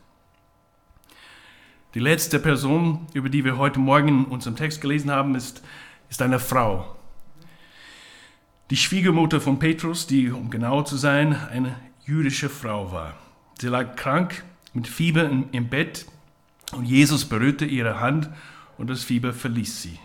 Die 1.94 2.00
letzte 2.00 2.40
Person, 2.40 3.06
über 3.14 3.30
die 3.30 3.44
wir 3.44 3.58
heute 3.58 3.80
Morgen 3.80 4.08
in 4.08 4.26
unserem 4.26 4.56
Text 4.56 4.82
gelesen 4.82 5.12
haben, 5.12 5.36
ist 5.36 5.62
ist 6.14 6.22
eine 6.22 6.38
Frau. 6.38 6.96
Die 8.70 8.78
Schwiegermutter 8.78 9.42
von 9.42 9.58
Petrus, 9.58 10.06
die, 10.06 10.30
um 10.30 10.52
genau 10.52 10.84
zu 10.84 10.96
sein, 10.96 11.36
eine 11.50 11.76
jüdische 12.06 12.50
Frau 12.50 12.92
war. 12.92 13.16
Sie 13.60 13.68
lag 13.68 13.96
krank 13.96 14.44
mit 14.74 14.88
Fieber 14.88 15.28
im 15.28 15.70
Bett 15.70 16.06
und 16.74 16.86
Jesus 16.86 17.26
berührte 17.26 17.66
ihre 17.66 18.00
Hand 18.00 18.30
und 18.78 18.92
das 18.92 19.04
Fieber 19.04 19.34
verließ 19.34 19.82
sie. 19.82 19.98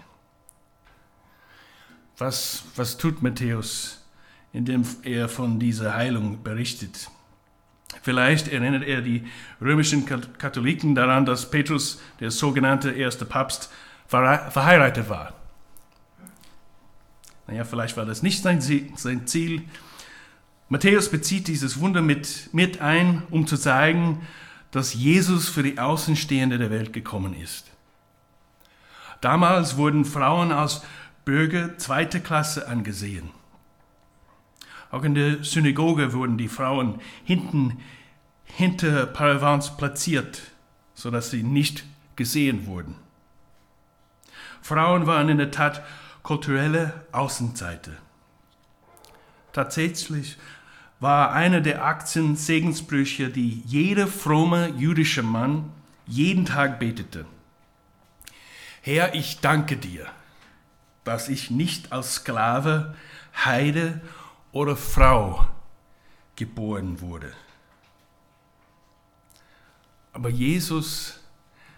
Was, 2.17 2.65
was 2.75 2.97
tut 2.97 3.21
Matthäus, 3.23 4.03
indem 4.55 4.87
er 5.03 5.29
von 5.29 5.61
dieser 5.61 5.95
Heilung 5.95 6.43
berichtet? 6.43 7.11
Vielleicht 8.01 8.49
erinnert 8.49 8.85
er 8.85 9.03
die 9.03 9.27
römischen 9.61 10.07
Katholiken 10.07 10.95
daran, 10.95 11.27
dass 11.27 11.51
Petrus, 11.51 12.01
der 12.19 12.31
sogenannte 12.31 12.93
erste 12.93 13.27
Papst, 13.27 13.71
verheiratet 14.07 15.11
war. 15.11 15.38
Naja, 17.49 17.65
vielleicht 17.65 17.97
war 17.97 18.05
das 18.05 18.23
nicht 18.23 18.43
sein 18.43 18.61
Ziel. 19.27 19.63
Matthäus 20.69 21.11
bezieht 21.11 21.49
dieses 21.49 21.81
Wunder 21.81 22.03
mit, 22.03 22.51
mit 22.53 22.83
ein, 22.83 23.23
um 23.31 23.47
zu 23.47 23.57
zeigen, 23.57 24.21
dass 24.71 24.93
Jesus 24.93 25.49
für 25.49 25.63
die 25.63 25.79
Außenstehende 25.79 26.59
der 26.59 26.71
Welt 26.71 26.93
gekommen 26.93 27.35
ist. 27.35 27.73
Damals 29.23 29.79
wurden 29.79 30.05
Frauen 30.05 30.53
als 30.53 30.83
Bürger 31.25 31.79
zweiter 31.79 32.21
Klasse 32.21 32.69
angesehen. 32.69 33.31
Auch 34.91 35.03
in 35.03 35.15
der 35.15 35.43
Synagoge 35.43 36.13
wurden 36.13 36.37
die 36.37 36.49
Frauen 36.49 37.01
hinten 37.25 37.79
hinter 38.45 39.07
Paravans 39.07 39.75
platziert, 39.79 40.43
sodass 40.95 41.31
sie 41.31 41.43
nicht 41.43 41.85
gesehen 42.15 42.67
wurden. 42.67 42.95
Frauen 44.61 45.07
waren 45.07 45.31
in 45.31 45.39
der 45.39 45.51
Tat 45.51 45.83
kulturelle 46.29 46.93
Außenseite. 47.11 47.97
Tatsächlich 49.55 50.37
war 51.01 51.33
einer 51.33 51.63
der 51.63 51.83
Aktien 51.83 52.37
Segensbrüche, 52.37 53.31
die 53.31 53.63
jeder 53.65 54.07
fromme 54.07 54.69
jüdische 54.77 55.23
Mann 55.23 55.73
jeden 56.07 56.45
Tag 56.45 56.79
betete. 56.81 57.25
Herr, 58.83 59.15
ich 59.15 59.41
danke 59.41 59.79
dir, 59.79 60.07
dass 61.03 61.31
ich 61.31 61.51
nicht 61.51 61.93
als 61.93 62.17
Sklave, 62.17 62.95
Heide 63.47 64.03
oder 64.53 64.77
Frau 64.77 65.49
geboren 66.37 67.01
wurde. 67.01 67.33
Aber 70.13 70.29
Jesus 70.29 71.21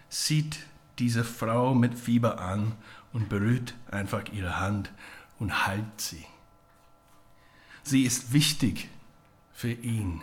sieht 0.09 0.59
diese 0.99 1.23
Frau 1.23 1.73
mit 1.73 1.97
Fieber 1.97 2.41
an 2.41 2.73
und 3.13 3.29
berührt 3.29 3.75
einfach 3.89 4.23
ihre 4.31 4.59
Hand 4.59 4.91
und 5.39 5.67
heilt 5.67 5.99
sie. 5.99 6.25
Sie 7.83 8.03
ist 8.03 8.33
wichtig 8.33 8.89
für 9.53 9.71
ihn. 9.71 10.21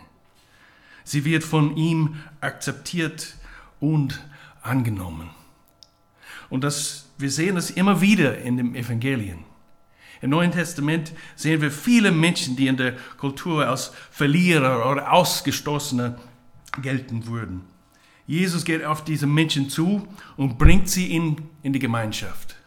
Sie 1.04 1.24
wird 1.24 1.42
von 1.42 1.76
ihm 1.76 2.16
akzeptiert 2.40 3.36
und 3.80 4.22
angenommen. 4.62 5.30
Und 6.50 6.64
das, 6.64 7.10
wir 7.18 7.30
sehen 7.30 7.56
das 7.56 7.70
immer 7.70 8.00
wieder 8.00 8.38
in 8.38 8.56
den 8.56 8.74
Evangelien. 8.74 9.44
Im 10.20 10.30
Neuen 10.30 10.50
Testament 10.50 11.12
sehen 11.36 11.60
wir 11.60 11.70
viele 11.70 12.10
Menschen, 12.10 12.56
die 12.56 12.66
in 12.66 12.76
der 12.76 12.96
Kultur 13.18 13.66
als 13.66 13.92
Verlierer 14.10 14.90
oder 14.90 15.12
Ausgestoßene 15.12 16.18
gelten 16.82 17.26
würden. 17.26 17.62
Jesus 18.26 18.64
geht 18.64 18.84
auf 18.84 19.04
diese 19.04 19.26
Menschen 19.26 19.70
zu 19.70 20.06
und 20.36 20.58
bringt 20.58 20.88
sie 20.88 21.14
in, 21.14 21.48
in 21.62 21.72
die 21.72 21.78
Gemeinschaft. 21.78 22.57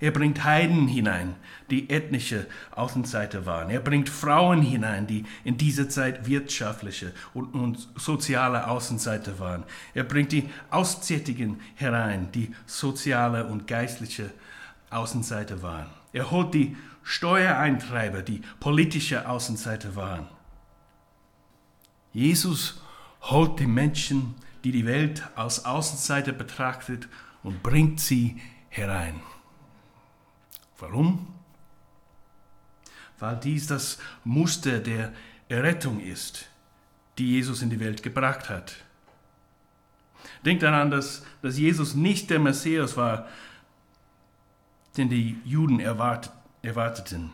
Er 0.00 0.12
bringt 0.12 0.44
Heiden 0.44 0.86
hinein, 0.86 1.34
die 1.70 1.90
ethnische 1.90 2.46
Außenseiter 2.70 3.46
waren. 3.46 3.68
Er 3.70 3.80
bringt 3.80 4.08
Frauen 4.08 4.62
hinein, 4.62 5.06
die 5.06 5.24
in 5.42 5.58
dieser 5.58 5.88
Zeit 5.88 6.26
wirtschaftliche 6.26 7.12
und, 7.34 7.52
und 7.54 7.88
soziale 7.96 8.68
Außenseiter 8.68 9.38
waren. 9.40 9.64
Er 9.94 10.04
bringt 10.04 10.30
die 10.30 10.48
Aussätzigen 10.70 11.60
herein, 11.74 12.30
die 12.32 12.54
soziale 12.66 13.46
und 13.46 13.66
geistliche 13.66 14.30
Außenseiter 14.90 15.62
waren. 15.62 15.86
Er 16.12 16.30
holt 16.30 16.54
die 16.54 16.76
Steuereintreiber, 17.02 18.22
die 18.22 18.42
politische 18.60 19.28
Außenseiter 19.28 19.96
waren. 19.96 20.28
Jesus 22.12 22.80
holt 23.22 23.58
die 23.58 23.66
Menschen, 23.66 24.34
die 24.64 24.72
die 24.72 24.86
Welt 24.86 25.22
als 25.34 25.64
Außenseiter 25.64 26.32
betrachtet, 26.32 27.08
und 27.42 27.62
bringt 27.62 28.00
sie 28.00 28.40
herein. 28.68 29.20
Warum? 30.78 31.26
Weil 33.18 33.36
dies 33.36 33.66
das 33.66 33.98
Muster 34.24 34.78
der 34.78 35.12
Errettung 35.48 36.00
ist, 36.00 36.48
die 37.18 37.32
Jesus 37.32 37.62
in 37.62 37.70
die 37.70 37.80
Welt 37.80 38.02
gebracht 38.02 38.48
hat. 38.48 38.76
Denkt 40.44 40.62
daran, 40.62 40.90
dass, 40.90 41.24
dass 41.42 41.58
Jesus 41.58 41.94
nicht 41.94 42.30
der 42.30 42.38
Messias 42.38 42.96
war, 42.96 43.26
den 44.96 45.08
die 45.08 45.40
Juden 45.44 45.80
erwartet, 45.80 46.32
erwarteten. 46.62 47.30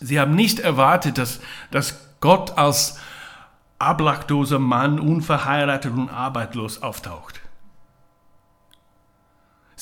Sie 0.00 0.18
haben 0.18 0.34
nicht 0.34 0.58
erwartet, 0.58 1.18
dass, 1.18 1.40
dass 1.70 2.00
Gott 2.20 2.56
als 2.56 2.98
ablachloser 3.78 4.58
Mann, 4.58 4.98
unverheiratet 4.98 5.92
und 5.92 6.08
arbeitslos 6.08 6.82
auftaucht. 6.82 7.41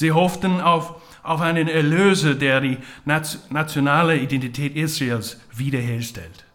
Sie 0.01 0.13
hofften 0.13 0.63
auf, 0.63 0.95
auf 1.23 1.43
einen 1.43 1.69
Erlöser, 1.69 2.35
der 2.35 2.63
die 2.63 2.79
nationale 3.05 4.17
Identität 4.17 4.75
Israels 4.75 5.39
wiederherstellt. 5.53 6.47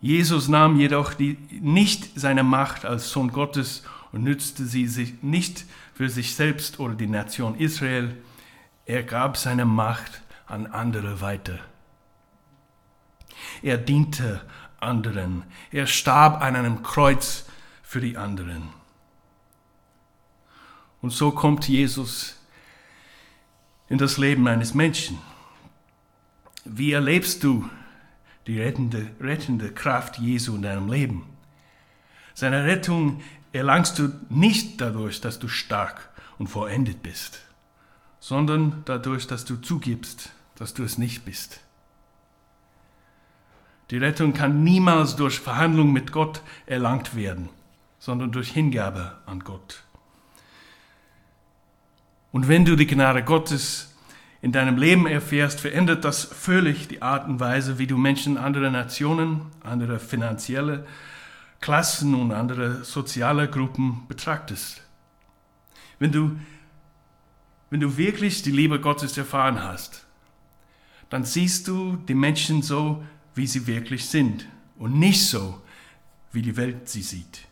Jesus 0.00 0.48
nahm 0.48 0.80
jedoch 0.80 1.12
die, 1.12 1.36
nicht 1.50 2.18
seine 2.18 2.42
Macht 2.42 2.86
als 2.86 3.10
Sohn 3.10 3.32
Gottes 3.32 3.82
und 4.12 4.22
nützte 4.22 4.64
sie 4.64 4.86
sich 4.86 5.22
nicht 5.22 5.66
für 5.92 6.08
sich 6.08 6.34
selbst 6.34 6.80
oder 6.80 6.94
die 6.94 7.06
Nation 7.06 7.54
Israel. 7.54 8.16
Er 8.86 9.02
gab 9.02 9.36
seine 9.36 9.66
Macht 9.66 10.22
an 10.46 10.68
andere 10.68 11.20
weiter. 11.20 11.58
Er 13.60 13.76
diente 13.76 14.40
anderen. 14.78 15.42
Er 15.70 15.86
starb 15.86 16.40
an 16.40 16.56
einem 16.56 16.82
Kreuz 16.82 17.44
für 17.82 18.00
die 18.00 18.16
anderen. 18.16 18.79
Und 21.02 21.10
so 21.10 21.30
kommt 21.30 21.68
Jesus 21.68 22.36
in 23.88 23.98
das 23.98 24.18
Leben 24.18 24.46
eines 24.46 24.74
Menschen. 24.74 25.18
Wie 26.64 26.92
erlebst 26.92 27.42
du 27.42 27.68
die 28.46 28.60
rettende, 28.60 29.10
rettende 29.20 29.72
Kraft 29.72 30.18
Jesu 30.18 30.54
in 30.56 30.62
deinem 30.62 30.90
Leben? 30.90 31.26
Seine 32.34 32.64
Rettung 32.64 33.22
erlangst 33.52 33.98
du 33.98 34.12
nicht 34.28 34.80
dadurch, 34.80 35.20
dass 35.20 35.38
du 35.38 35.48
stark 35.48 36.10
und 36.38 36.48
vollendet 36.48 37.02
bist, 37.02 37.40
sondern 38.18 38.82
dadurch, 38.84 39.26
dass 39.26 39.44
du 39.44 39.56
zugibst, 39.56 40.30
dass 40.54 40.74
du 40.74 40.84
es 40.84 40.98
nicht 40.98 41.24
bist. 41.24 41.60
Die 43.90 43.98
Rettung 43.98 44.34
kann 44.34 44.62
niemals 44.62 45.16
durch 45.16 45.40
Verhandlung 45.40 45.92
mit 45.92 46.12
Gott 46.12 46.42
erlangt 46.66 47.16
werden, 47.16 47.48
sondern 47.98 48.30
durch 48.30 48.50
Hingabe 48.50 49.18
an 49.26 49.40
Gott. 49.40 49.82
Und 52.32 52.48
wenn 52.48 52.64
du 52.64 52.76
die 52.76 52.86
Gnade 52.86 53.24
Gottes 53.24 53.94
in 54.42 54.52
deinem 54.52 54.76
Leben 54.76 55.06
erfährst, 55.06 55.60
verändert 55.60 56.04
das 56.04 56.24
völlig 56.24 56.88
die 56.88 57.02
Art 57.02 57.28
und 57.28 57.40
Weise, 57.40 57.78
wie 57.78 57.86
du 57.86 57.98
Menschen 57.98 58.38
anderer 58.38 58.70
Nationen, 58.70 59.42
anderer 59.62 59.98
finanzielle 59.98 60.86
Klassen 61.60 62.14
und 62.14 62.32
andere 62.32 62.84
soziale 62.84 63.48
Gruppen 63.48 64.06
betrachtest. 64.08 64.82
Wenn 65.98 66.12
du, 66.12 66.36
wenn 67.68 67.80
du 67.80 67.96
wirklich 67.98 68.42
die 68.42 68.50
Liebe 68.50 68.80
Gottes 68.80 69.18
erfahren 69.18 69.62
hast, 69.62 70.06
dann 71.10 71.24
siehst 71.24 71.68
du 71.68 71.96
die 71.96 72.14
Menschen 72.14 72.62
so, 72.62 73.04
wie 73.34 73.46
sie 73.46 73.66
wirklich 73.66 74.06
sind 74.06 74.46
und 74.78 74.98
nicht 74.98 75.26
so, 75.26 75.60
wie 76.32 76.42
die 76.42 76.56
Welt 76.56 76.88
sie 76.88 77.02
sieht. 77.02 77.46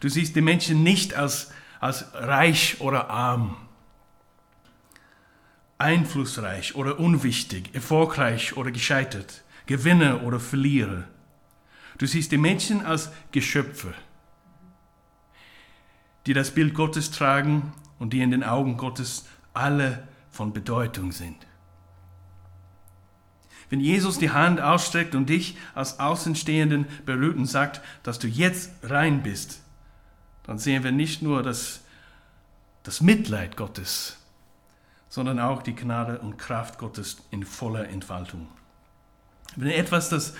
Du 0.00 0.08
siehst 0.08 0.36
die 0.36 0.40
Menschen 0.40 0.82
nicht 0.82 1.14
als, 1.14 1.52
als 1.80 2.06
reich 2.14 2.80
oder 2.80 3.10
arm, 3.10 3.56
einflussreich 5.78 6.74
oder 6.74 6.98
unwichtig, 6.98 7.74
erfolgreich 7.74 8.56
oder 8.56 8.70
gescheitert, 8.70 9.42
Gewinner 9.66 10.22
oder 10.22 10.40
Verlierer. 10.40 11.04
Du 11.98 12.06
siehst 12.06 12.32
die 12.32 12.38
Menschen 12.38 12.84
als 12.84 13.10
Geschöpfe, 13.32 13.94
die 16.26 16.32
das 16.32 16.50
Bild 16.52 16.74
Gottes 16.74 17.10
tragen 17.10 17.72
und 17.98 18.12
die 18.12 18.20
in 18.20 18.30
den 18.30 18.44
Augen 18.44 18.76
Gottes 18.76 19.26
alle 19.52 20.06
von 20.30 20.52
Bedeutung 20.52 21.12
sind. 21.12 21.46
Wenn 23.70 23.80
Jesus 23.80 24.18
die 24.18 24.30
Hand 24.30 24.60
ausstreckt 24.60 25.14
und 25.14 25.28
dich 25.28 25.56
als 25.74 25.98
Außenstehenden 25.98 26.86
berührt 27.06 27.36
und 27.36 27.46
sagt, 27.46 27.80
dass 28.02 28.18
du 28.18 28.28
jetzt 28.28 28.70
rein 28.82 29.22
bist, 29.22 29.62
dann 30.44 30.58
sehen 30.58 30.84
wir 30.84 30.92
nicht 30.92 31.22
nur 31.22 31.42
das, 31.42 31.80
das 32.82 33.00
Mitleid 33.00 33.56
Gottes, 33.56 34.18
sondern 35.14 35.38
auch 35.38 35.62
die 35.62 35.76
Gnade 35.76 36.18
und 36.18 36.38
Kraft 36.38 36.76
Gottes 36.76 37.18
in 37.30 37.44
voller 37.44 37.88
Entfaltung. 37.88 38.48
Wenn 39.54 39.70
etwas, 39.70 40.08
das, 40.08 40.34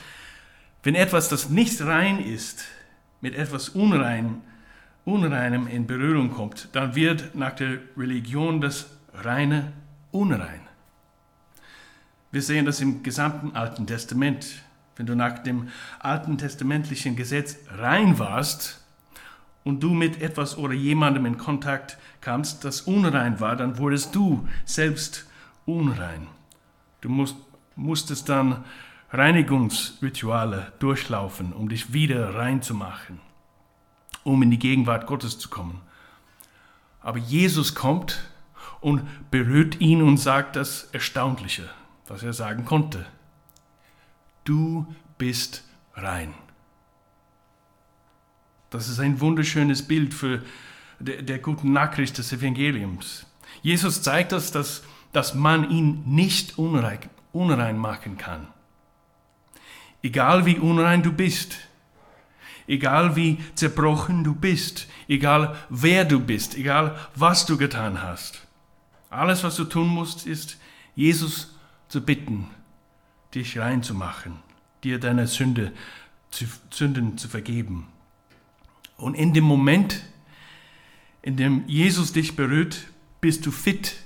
wenn 0.83 0.97
etwas, 0.97 1.29
das 1.29 1.49
nicht 1.49 1.81
rein 1.83 2.19
ist, 2.19 2.65
mit 3.21 3.37
etwas 3.37 3.69
Unrein, 3.69 4.43
Unreinem 5.05 5.69
in 5.69 5.87
Berührung 5.87 6.33
kommt, 6.33 6.71
dann 6.73 6.97
wird 6.97 7.37
nach 7.37 7.53
der 7.53 7.79
Religion 7.97 8.61
das 8.61 8.87
Reine 9.13 9.73
unrein. 10.11 10.63
Wir 12.33 12.43
sehen 12.43 12.67
das 12.67 12.81
im 12.81 13.05
gesamten 13.05 13.55
Alten 13.55 13.87
Testament. 13.87 14.61
Wenn 14.97 15.07
du 15.07 15.15
nach 15.15 15.39
dem 15.39 15.69
alten 16.01 16.37
testamentlichen 16.37 17.15
Gesetz 17.15 17.59
rein 17.79 18.19
warst 18.19 18.84
und 19.65 19.83
du 19.83 19.91
mit 19.91 20.21
etwas 20.21 20.57
oder 20.57 20.75
jemandem 20.75 21.27
in 21.27 21.39
Kontakt 21.39 21.99
kamst, 22.21 22.65
das 22.65 22.83
unrein 22.83 23.41
war, 23.41 23.57
dann 23.57 23.79
wurdest 23.79 24.15
du 24.15 24.47
selbst 24.65 25.27
unrein. 25.67 26.27
Du 27.01 27.09
musst, 27.09 27.37
musstest 27.75 28.29
dann 28.29 28.65
Reinigungsrituale 29.11 30.73
durchlaufen, 30.79 31.53
um 31.53 31.69
dich 31.69 31.93
wieder 31.93 32.35
rein 32.35 32.63
zu 32.63 32.75
machen, 32.75 33.21
um 34.23 34.43
in 34.43 34.51
die 34.51 34.59
Gegenwart 34.59 35.07
Gottes 35.07 35.39
zu 35.39 35.49
kommen. 35.49 35.81
Aber 37.01 37.19
Jesus 37.19 37.75
kommt 37.75 38.31
und 38.81 39.03
berührt 39.31 39.81
ihn 39.81 40.03
und 40.03 40.19
sagt 40.19 40.57
das 40.57 40.85
Erstaunliche 40.93 41.69
was 42.07 42.23
er 42.23 42.33
sagen 42.33 42.65
konnte. 42.65 43.07
Du 44.45 44.87
bist 45.19 45.65
rein. 45.95 46.35
Das 48.75 48.89
ist 48.89 48.99
ein 48.99 49.21
wunderschönes 49.21 49.83
Bild 49.83 50.13
für 50.13 50.43
der, 50.99 51.23
der 51.23 51.39
guten 51.39 51.73
Nachricht 51.73 52.19
des 52.19 52.33
Evangeliums. 52.33 53.25
Jesus 53.63 54.03
zeigt 54.03 54.33
uns, 54.33 54.51
dass, 54.51 54.83
dass 55.13 55.33
man 55.33 55.71
ihn 55.71 56.03
nicht 56.07 56.59
unrein, 56.59 56.99
unrein 57.33 57.79
machen 57.79 58.19
kann. 58.19 58.49
Egal 60.03 60.45
wie 60.45 60.59
unrein 60.59 61.05
du 61.05 61.13
bist, 61.13 61.57
egal 62.67 63.15
wie 63.15 63.39
zerbrochen 63.55 64.25
du 64.25 64.35
bist, 64.35 64.89
egal 65.07 65.55
wer 65.69 66.05
du 66.05 66.19
bist, 66.19 66.57
egal 66.57 66.99
was 67.15 67.47
du 67.47 67.57
getan 67.57 68.03
hast. 68.03 68.45
Alles, 69.09 69.45
was 69.45 69.55
du 69.55 69.67
tun 69.67 69.87
musst, 69.87 70.27
ist 70.27 70.59
Jesus 70.97 71.55
zu 71.87 72.05
bitten, 72.05 72.49
dich 73.37 73.57
reinzumachen, 73.57 74.41
dir 74.83 74.99
deine 74.99 75.29
Sünde 75.29 75.71
zu, 76.33 76.47
Sünden 76.71 77.17
zu 77.17 77.29
vergeben. 77.29 77.87
Und 78.97 79.15
in 79.15 79.33
dem 79.35 79.45
Moment, 79.45 80.03
in 81.23 81.37
dem 81.37 81.67
Jesus 81.67 82.13
dich 82.13 82.37
berührt, 82.37 82.87
bist 83.21 83.47
du 83.47 83.51
fit 83.51 83.97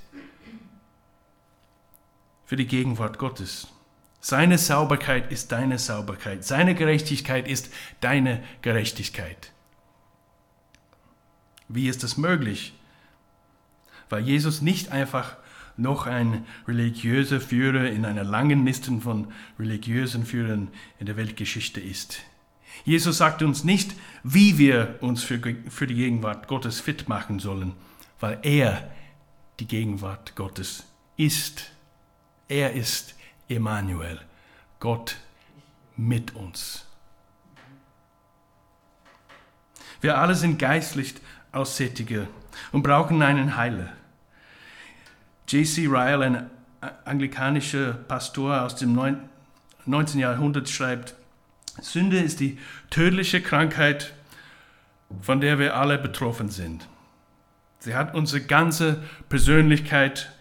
für 2.46 2.56
die 2.56 2.66
Gegenwart 2.66 3.18
Gottes. 3.18 3.68
Seine 4.20 4.58
Sauberkeit 4.58 5.30
ist 5.30 5.52
deine 5.52 5.78
Sauberkeit. 5.78 6.44
Seine 6.44 6.74
Gerechtigkeit 6.74 7.46
ist 7.46 7.72
deine 8.00 8.42
Gerechtigkeit. 8.62 9.52
Wie 11.68 11.88
ist 11.88 12.02
das 12.02 12.16
möglich? 12.16 12.74
Weil 14.08 14.22
Jesus 14.22 14.62
nicht 14.62 14.90
einfach 14.90 15.36
noch 15.76 16.06
ein 16.06 16.46
religiöser 16.66 17.40
Führer 17.40 17.90
in 17.90 18.04
einer 18.04 18.24
langen 18.24 18.66
Liste 18.66 18.98
von 19.00 19.32
religiösen 19.58 20.24
Führern 20.24 20.68
in 20.98 21.06
der 21.06 21.16
Weltgeschichte 21.16 21.80
ist. 21.80 22.20
Jesus 22.84 23.18
sagt 23.18 23.42
uns 23.42 23.64
nicht, 23.64 23.94
wie 24.22 24.58
wir 24.58 24.96
uns 25.00 25.22
für, 25.22 25.40
für 25.68 25.86
die 25.86 25.94
Gegenwart 25.94 26.48
Gottes 26.48 26.80
fit 26.80 27.08
machen 27.08 27.38
sollen, 27.38 27.74
weil 28.20 28.38
er 28.42 28.90
die 29.60 29.66
Gegenwart 29.66 30.36
Gottes 30.36 30.84
ist. 31.16 31.70
Er 32.48 32.72
ist 32.72 33.14
Emmanuel, 33.48 34.20
Gott 34.80 35.16
mit 35.96 36.34
uns. 36.34 36.84
Wir 40.00 40.18
alle 40.18 40.34
sind 40.34 40.58
geistlich 40.58 41.14
Aussättige 41.50 42.28
und 42.72 42.82
brauchen 42.82 43.22
einen 43.22 43.56
Heiler. 43.56 43.92
J.C. 45.48 45.86
Ryle, 45.86 46.24
ein 46.24 46.50
anglikanischer 47.04 47.94
Pastor 47.94 48.62
aus 48.62 48.76
dem 48.76 48.98
19. 49.86 50.20
Jahrhundert, 50.20 50.68
schreibt, 50.68 51.14
Sünde 51.80 52.18
ist 52.18 52.40
die 52.40 52.58
tödliche 52.90 53.40
Krankheit, 53.40 54.12
von 55.20 55.40
der 55.40 55.58
wir 55.58 55.76
alle 55.76 55.98
betroffen 55.98 56.50
sind. 56.50 56.88
Sie 57.78 57.94
hat 57.94 58.14
unsere 58.14 58.42
ganze 58.42 59.02
Persönlichkeit 59.28 60.32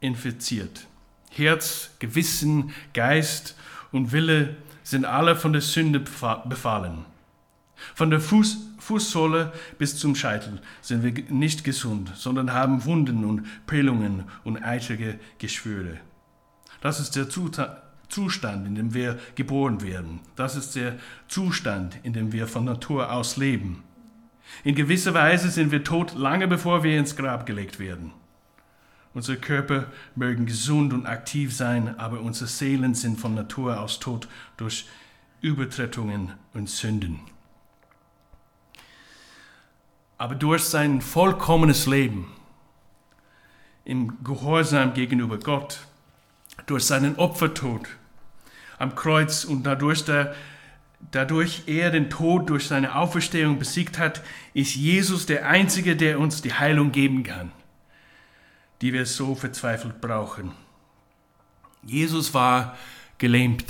infiziert. 0.00 0.86
Herz, 1.30 1.90
Gewissen, 1.98 2.72
Geist 2.94 3.56
und 3.92 4.12
Wille 4.12 4.56
sind 4.82 5.04
alle 5.04 5.36
von 5.36 5.52
der 5.52 5.62
Sünde 5.62 6.00
befallen. 6.00 7.04
Von 7.94 8.10
der 8.10 8.20
Fuß, 8.20 8.58
Fußsohle 8.78 9.52
bis 9.78 9.96
zum 9.96 10.14
Scheitel 10.14 10.60
sind 10.80 11.02
wir 11.02 11.12
nicht 11.28 11.64
gesund, 11.64 12.12
sondern 12.14 12.52
haben 12.52 12.84
Wunden 12.84 13.24
und 13.24 13.66
Prellungen 13.66 14.24
und 14.44 14.62
eitrige 14.62 15.18
Geschwüre. 15.38 15.98
Das 16.80 17.00
ist 17.00 17.16
der 17.16 17.28
Zustand, 17.28 17.76
in 18.16 18.74
dem 18.74 18.94
wir 18.94 19.18
geboren 19.34 19.82
werden. 19.82 20.20
Das 20.36 20.56
ist 20.56 20.76
der 20.76 20.98
Zustand, 21.28 21.98
in 22.02 22.12
dem 22.12 22.32
wir 22.32 22.46
von 22.46 22.64
Natur 22.64 23.12
aus 23.12 23.36
leben. 23.36 23.82
In 24.64 24.74
gewisser 24.74 25.14
Weise 25.14 25.50
sind 25.50 25.70
wir 25.70 25.84
tot 25.84 26.14
lange 26.14 26.48
bevor 26.48 26.82
wir 26.82 26.98
ins 26.98 27.16
Grab 27.16 27.46
gelegt 27.46 27.78
werden. 27.78 28.12
Unsere 29.12 29.38
Körper 29.38 29.86
mögen 30.14 30.46
gesund 30.46 30.92
und 30.92 31.06
aktiv 31.06 31.54
sein, 31.54 31.98
aber 31.98 32.20
unsere 32.20 32.46
Seelen 32.46 32.94
sind 32.94 33.18
von 33.18 33.34
Natur 33.34 33.80
aus 33.80 33.98
tot 33.98 34.28
durch 34.56 34.86
Übertretungen 35.40 36.32
und 36.54 36.68
Sünden. 36.68 37.20
Aber 40.16 40.34
durch 40.34 40.64
sein 40.64 41.00
vollkommenes 41.00 41.86
Leben 41.86 42.30
im 43.84 44.22
Gehorsam 44.22 44.94
gegenüber 44.94 45.38
Gott, 45.38 45.80
durch 46.66 46.84
seinen 46.84 47.16
Opfertod 47.16 47.88
am 48.80 48.96
Kreuz 48.96 49.44
und 49.44 49.62
dadurch, 49.62 50.04
der, 50.04 50.34
dadurch 51.12 51.62
er 51.66 51.92
den 51.92 52.10
Tod 52.10 52.50
durch 52.50 52.66
seine 52.66 52.96
Auferstehung 52.96 53.60
besiegt 53.60 53.98
hat, 54.00 54.22
ist 54.54 54.74
Jesus 54.74 55.26
der 55.26 55.46
Einzige, 55.46 55.94
der 55.94 56.18
uns 56.18 56.42
die 56.42 56.54
Heilung 56.54 56.90
geben 56.90 57.22
kann 57.22 57.52
die 58.80 58.92
wir 58.92 59.06
so 59.06 59.34
verzweifelt 59.34 60.00
brauchen. 60.00 60.52
Jesus 61.82 62.34
war 62.34 62.76
gelähmt, 63.18 63.64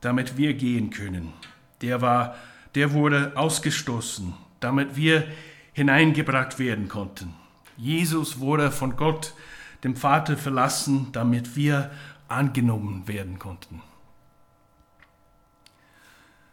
damit 0.00 0.36
wir 0.36 0.54
gehen 0.54 0.90
können. 0.90 1.32
Der 1.80 2.00
war, 2.02 2.36
der 2.74 2.92
wurde 2.92 3.32
ausgestoßen, 3.34 4.34
damit 4.60 4.96
wir 4.96 5.26
hineingebracht 5.72 6.58
werden 6.58 6.88
konnten. 6.88 7.34
Jesus 7.76 8.40
wurde 8.40 8.70
von 8.70 8.96
Gott, 8.96 9.32
dem 9.84 9.96
Vater, 9.96 10.36
verlassen, 10.36 11.08
damit 11.12 11.56
wir 11.56 11.90
angenommen 12.28 13.08
werden 13.08 13.38
konnten. 13.38 13.82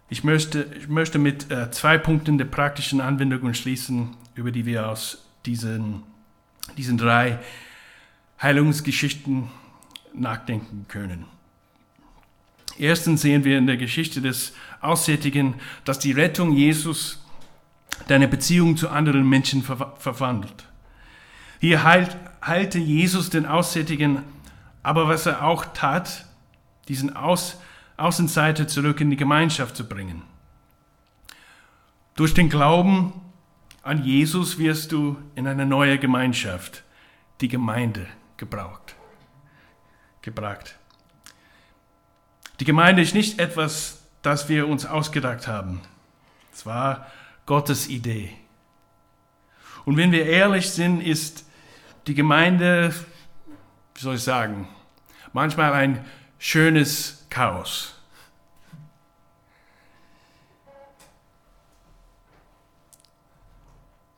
Ich 0.09 0.23
möchte, 0.23 0.63
ich 0.77 0.87
möchte 0.87 1.19
mit 1.19 1.51
äh, 1.51 1.71
zwei 1.71 1.97
Punkten 1.97 2.37
der 2.37 2.45
praktischen 2.45 3.01
Anwendung 3.01 3.53
schließen, 3.53 4.15
über 4.35 4.51
die 4.51 4.65
wir 4.65 4.89
aus 4.89 5.25
diesen 5.45 6.03
diesen 6.77 6.97
drei 6.97 7.39
Heilungsgeschichten 8.41 9.49
nachdenken 10.13 10.85
können. 10.87 11.25
Erstens 12.77 13.21
sehen 13.21 13.43
wir 13.45 13.57
in 13.57 13.67
der 13.67 13.77
Geschichte 13.77 14.21
des 14.21 14.53
Aussätzigen, 14.81 15.55
dass 15.85 15.99
die 15.99 16.11
Rettung 16.11 16.51
Jesus 16.51 17.23
deine 18.07 18.27
Beziehung 18.27 18.75
zu 18.75 18.89
anderen 18.89 19.27
Menschen 19.27 19.63
ver 19.63 19.95
verwandelt. 19.97 20.67
Hier 21.61 21.83
heilt, 21.83 22.17
heilte 22.45 22.79
Jesus 22.79 23.29
den 23.29 23.45
Aussätzigen, 23.45 24.23
aber 24.85 25.07
was 25.07 25.25
er 25.25 25.43
auch 25.43 25.65
tat, 25.73 26.25
diesen 26.87 27.15
Aus, 27.15 27.59
Außenseiter 27.97 28.67
zurück 28.67 29.01
in 29.01 29.09
die 29.09 29.15
Gemeinschaft 29.15 29.75
zu 29.75 29.89
bringen. 29.89 30.21
Durch 32.13 32.35
den 32.35 32.49
Glauben 32.49 33.11
an 33.81 34.03
Jesus 34.03 34.59
wirst 34.59 34.91
du 34.91 35.17
in 35.33 35.47
eine 35.47 35.65
neue 35.65 35.97
Gemeinschaft, 35.97 36.83
die 37.41 37.47
Gemeinde, 37.47 38.05
gebraucht. 38.37 38.95
gebracht. 40.21 40.75
Die 42.59 42.65
Gemeinde 42.65 43.01
ist 43.01 43.15
nicht 43.15 43.39
etwas, 43.39 44.03
das 44.21 44.49
wir 44.49 44.67
uns 44.67 44.85
ausgedacht 44.85 45.47
haben. 45.47 45.81
Es 46.53 46.63
war 46.67 47.07
Gottes 47.47 47.89
Idee. 47.89 48.37
Und 49.83 49.97
wenn 49.97 50.11
wir 50.11 50.27
ehrlich 50.27 50.69
sind, 50.69 51.01
ist 51.01 51.43
die 52.05 52.13
Gemeinde, 52.13 52.93
wie 53.95 53.99
soll 53.99 54.15
ich 54.15 54.23
sagen, 54.23 54.67
manchmal 55.35 55.73
ein 55.73 56.05
schönes 56.39 57.27
Chaos. 57.29 57.93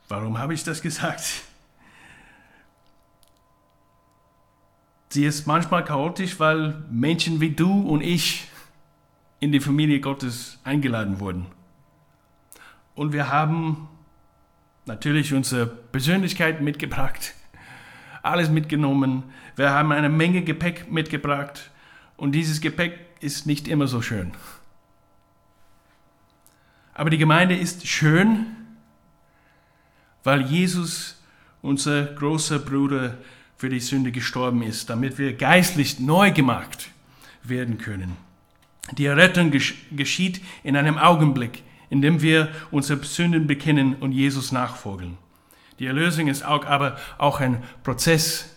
Warum 0.08 0.38
habe 0.38 0.53
ich 0.53 0.63
das 0.63 0.80
gesagt? 0.80 1.41
Sie 5.10 5.25
ist 5.25 5.47
manchmal 5.47 5.84
chaotisch, 5.84 6.39
weil 6.39 6.86
Menschen 6.91 7.41
wie 7.41 7.49
du 7.49 7.82
und 7.82 8.01
ich 8.01 8.47
in 9.39 9.51
die 9.51 9.60
Familie 9.60 9.99
Gottes 9.99 10.60
eingeladen 10.63 11.19
wurden. 11.19 11.47
Und 12.93 13.12
wir 13.12 13.32
haben 13.32 13.89
natürlich 14.86 15.34
unsere 15.34 15.65
Persönlichkeit 15.65 16.62
mitgebracht, 16.62 17.34
alles 18.28 18.50
mitgenommen. 18.50 19.24
Wir 19.56 19.72
haben 19.72 19.92
eine 19.92 20.10
Menge 20.10 20.44
Gepäck 20.44 20.92
mitgebracht 20.92 21.72
und 22.16 22.34
dieses 22.34 22.62
Gepäck 22.62 23.00
ist 23.20 23.48
nicht 23.48 23.68
immer 23.68 23.88
so 23.88 24.02
schön. 24.02 24.32
Aber 26.94 27.10
die 27.10 27.18
Gemeinde 27.18 27.56
ist 27.56 27.88
schön, 27.88 28.48
weil 30.24 30.42
Jesus, 30.42 31.22
unser 31.62 32.06
großer 32.06 32.60
Bruder, 32.60 33.18
für 33.58 33.70
die 33.70 33.80
Sünde 33.80 34.12
gestorben 34.12 34.62
ist, 34.62 34.90
damit 34.90 35.18
wir 35.18 35.34
geistlich 35.34 36.00
neu 36.00 36.32
gemacht 36.32 36.90
werden 37.44 37.80
können. 37.80 38.16
Die 38.92 39.06
Errettung 39.06 39.52
geschieht 39.52 40.42
in 40.63 40.78
einem 40.78 40.98
Augenblick, 40.98 41.63
in 41.90 42.02
dem 42.02 42.22
wir 42.22 42.50
unsere 42.72 43.04
Sünden 43.04 43.48
bekennen 43.48 43.96
und 43.96 44.12
Jesus 44.12 44.52
nachfolgen. 44.52 45.18
Die 45.80 45.86
Erlösung 45.86 46.28
ist 46.28 46.44
auch, 46.44 46.66
aber 46.66 46.98
auch 47.18 47.40
ein 47.40 47.63
Prozess, 47.84 48.56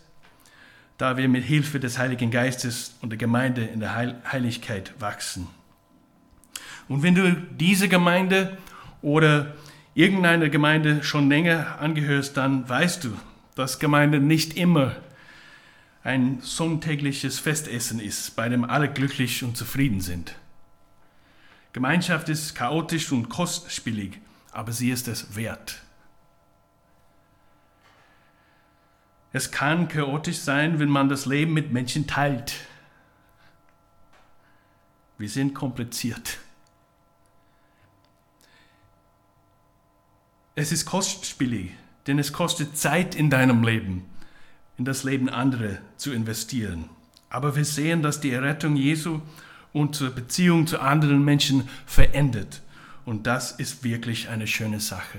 da 0.96 1.16
wir 1.16 1.28
mit 1.28 1.44
Hilfe 1.44 1.80
des 1.80 1.98
Heiligen 1.98 2.30
Geistes 2.30 2.96
und 3.00 3.10
der 3.10 3.18
Gemeinde 3.18 3.64
in 3.64 3.80
der 3.80 3.94
Heiligkeit 3.94 4.94
wachsen. 4.98 5.46
Und 6.88 7.02
wenn 7.02 7.14
du 7.14 7.32
diese 7.32 7.88
Gemeinde 7.88 8.58
oder 9.02 9.54
irgendeiner 9.94 10.48
Gemeinde 10.48 11.02
schon 11.02 11.28
länger 11.28 11.78
angehörst, 11.80 12.36
dann 12.36 12.68
weißt 12.68 13.04
du, 13.04 13.16
dass 13.54 13.78
Gemeinde 13.78 14.20
nicht 14.20 14.56
immer 14.56 14.96
ein 16.02 16.40
sonntägliches 16.40 17.38
Festessen 17.38 18.00
ist, 18.00 18.34
bei 18.36 18.48
dem 18.48 18.64
alle 18.64 18.90
glücklich 18.90 19.44
und 19.44 19.56
zufrieden 19.56 20.00
sind. 20.00 20.34
Gemeinschaft 21.72 22.28
ist 22.28 22.54
chaotisch 22.54 23.12
und 23.12 23.28
kostspielig, 23.28 24.18
aber 24.50 24.72
sie 24.72 24.90
ist 24.90 25.08
es 25.08 25.36
wert. 25.36 25.82
Es 29.32 29.50
kann 29.50 29.88
chaotisch 29.88 30.38
sein, 30.38 30.80
wenn 30.80 30.88
man 30.88 31.08
das 31.08 31.26
Leben 31.26 31.52
mit 31.52 31.72
Menschen 31.72 32.06
teilt. 32.06 32.54
Wir 35.18 35.28
sind 35.28 35.54
kompliziert. 35.54 36.38
Es 40.56 40.72
ist 40.72 40.84
kostspielig, 40.84 41.70
denn 42.06 42.18
es 42.18 42.32
kostet 42.32 42.76
Zeit 42.76 43.14
in 43.14 43.30
deinem 43.30 43.62
Leben, 43.62 44.04
in 44.76 44.84
das 44.84 45.04
Leben 45.04 45.28
anderer 45.28 45.78
zu 45.96 46.12
investieren. 46.12 46.90
Aber 47.28 47.54
wir 47.54 47.64
sehen, 47.64 48.02
dass 48.02 48.20
die 48.20 48.32
Errettung 48.32 48.74
Jesu 48.76 49.20
unsere 49.72 50.10
Beziehung 50.10 50.66
zu 50.66 50.80
anderen 50.80 51.24
Menschen 51.24 51.68
verändert. 51.86 52.62
Und 53.04 53.26
das 53.26 53.52
ist 53.52 53.84
wirklich 53.84 54.28
eine 54.28 54.46
schöne 54.46 54.80
Sache. 54.80 55.18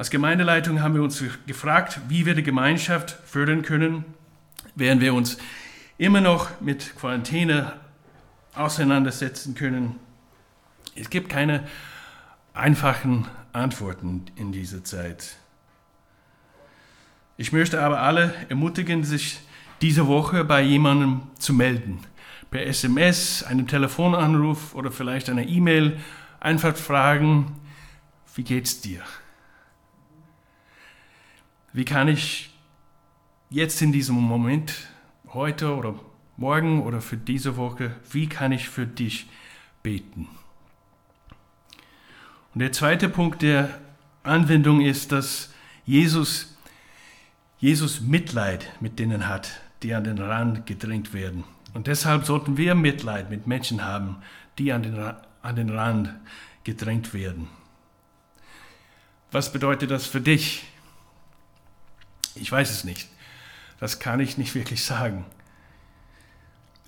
Als 0.00 0.08
Gemeindeleitung 0.08 0.80
haben 0.80 0.94
wir 0.94 1.02
uns 1.02 1.22
gefragt, 1.46 2.00
wie 2.08 2.24
wir 2.24 2.34
die 2.34 2.42
Gemeinschaft 2.42 3.18
fördern 3.26 3.60
können, 3.60 4.06
während 4.74 5.02
wir 5.02 5.12
uns 5.12 5.36
immer 5.98 6.22
noch 6.22 6.58
mit 6.62 6.96
Quarantäne 6.96 7.74
auseinandersetzen 8.54 9.54
können. 9.54 9.96
Es 10.94 11.10
gibt 11.10 11.28
keine 11.28 11.68
einfachen 12.54 13.26
Antworten 13.52 14.24
in 14.36 14.52
dieser 14.52 14.82
Zeit. 14.84 15.36
Ich 17.36 17.52
möchte 17.52 17.82
aber 17.82 18.00
alle 18.00 18.32
ermutigen, 18.48 19.04
sich 19.04 19.40
diese 19.82 20.06
Woche 20.06 20.44
bei 20.44 20.62
jemandem 20.62 21.24
zu 21.38 21.52
melden. 21.52 21.98
Per 22.50 22.64
SMS, 22.66 23.42
einem 23.42 23.66
Telefonanruf 23.66 24.74
oder 24.74 24.92
vielleicht 24.92 25.28
einer 25.28 25.46
E-Mail 25.46 26.00
einfach 26.40 26.74
fragen, 26.74 27.54
wie 28.34 28.44
geht's 28.44 28.80
dir? 28.80 29.02
Wie 31.72 31.84
kann 31.84 32.08
ich 32.08 32.50
jetzt 33.48 33.80
in 33.80 33.92
diesem 33.92 34.16
Moment, 34.16 34.74
heute 35.28 35.76
oder 35.76 35.94
morgen 36.36 36.82
oder 36.82 37.00
für 37.00 37.16
diese 37.16 37.56
Woche, 37.56 37.94
wie 38.10 38.28
kann 38.28 38.50
ich 38.50 38.68
für 38.68 38.86
dich 38.86 39.28
beten? 39.82 40.26
Und 42.52 42.60
der 42.60 42.72
zweite 42.72 43.08
Punkt 43.08 43.42
der 43.42 43.70
Anwendung 44.24 44.80
ist, 44.80 45.12
dass 45.12 45.54
Jesus, 45.86 46.56
Jesus 47.58 48.00
Mitleid 48.00 48.68
mit 48.80 48.98
denen 48.98 49.28
hat, 49.28 49.60
die 49.84 49.94
an 49.94 50.02
den 50.02 50.18
Rand 50.18 50.66
gedrängt 50.66 51.12
werden. 51.12 51.44
Und 51.72 51.86
deshalb 51.86 52.24
sollten 52.24 52.56
wir 52.56 52.74
Mitleid 52.74 53.30
mit 53.30 53.46
Menschen 53.46 53.84
haben, 53.84 54.16
die 54.58 54.72
an 54.72 54.82
den, 54.82 54.98
an 55.42 55.56
den 55.56 55.70
Rand 55.70 56.10
gedrängt 56.64 57.14
werden. 57.14 57.46
Was 59.30 59.52
bedeutet 59.52 59.92
das 59.92 60.06
für 60.06 60.20
dich? 60.20 60.64
Ich 62.40 62.50
weiß 62.50 62.70
es 62.70 62.84
nicht. 62.84 63.08
Das 63.78 63.98
kann 63.98 64.18
ich 64.18 64.38
nicht 64.38 64.54
wirklich 64.54 64.84
sagen. 64.84 65.26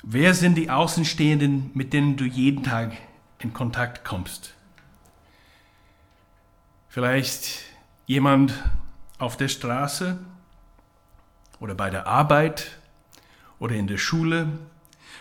Wer 0.03 0.35
sind 0.35 0.57
die 0.57 0.71
Außenstehenden, 0.71 1.71
mit 1.75 1.93
denen 1.93 2.17
du 2.17 2.25
jeden 2.25 2.65
Tag 2.65 2.93
in 3.39 3.53
Kontakt 3.53 4.05
kommst? 4.05 4.55
Vielleicht 6.89 7.65
jemand 8.07 8.53
auf 9.19 9.37
der 9.37 9.49
Straße 9.49 10.19
oder 11.61 11.75
bei 11.75 11.91
der 11.91 12.07
Arbeit 12.07 12.79
oder 13.59 13.77
in 13.77 13.87
der 13.87 13.99
Schule, 13.99 14.59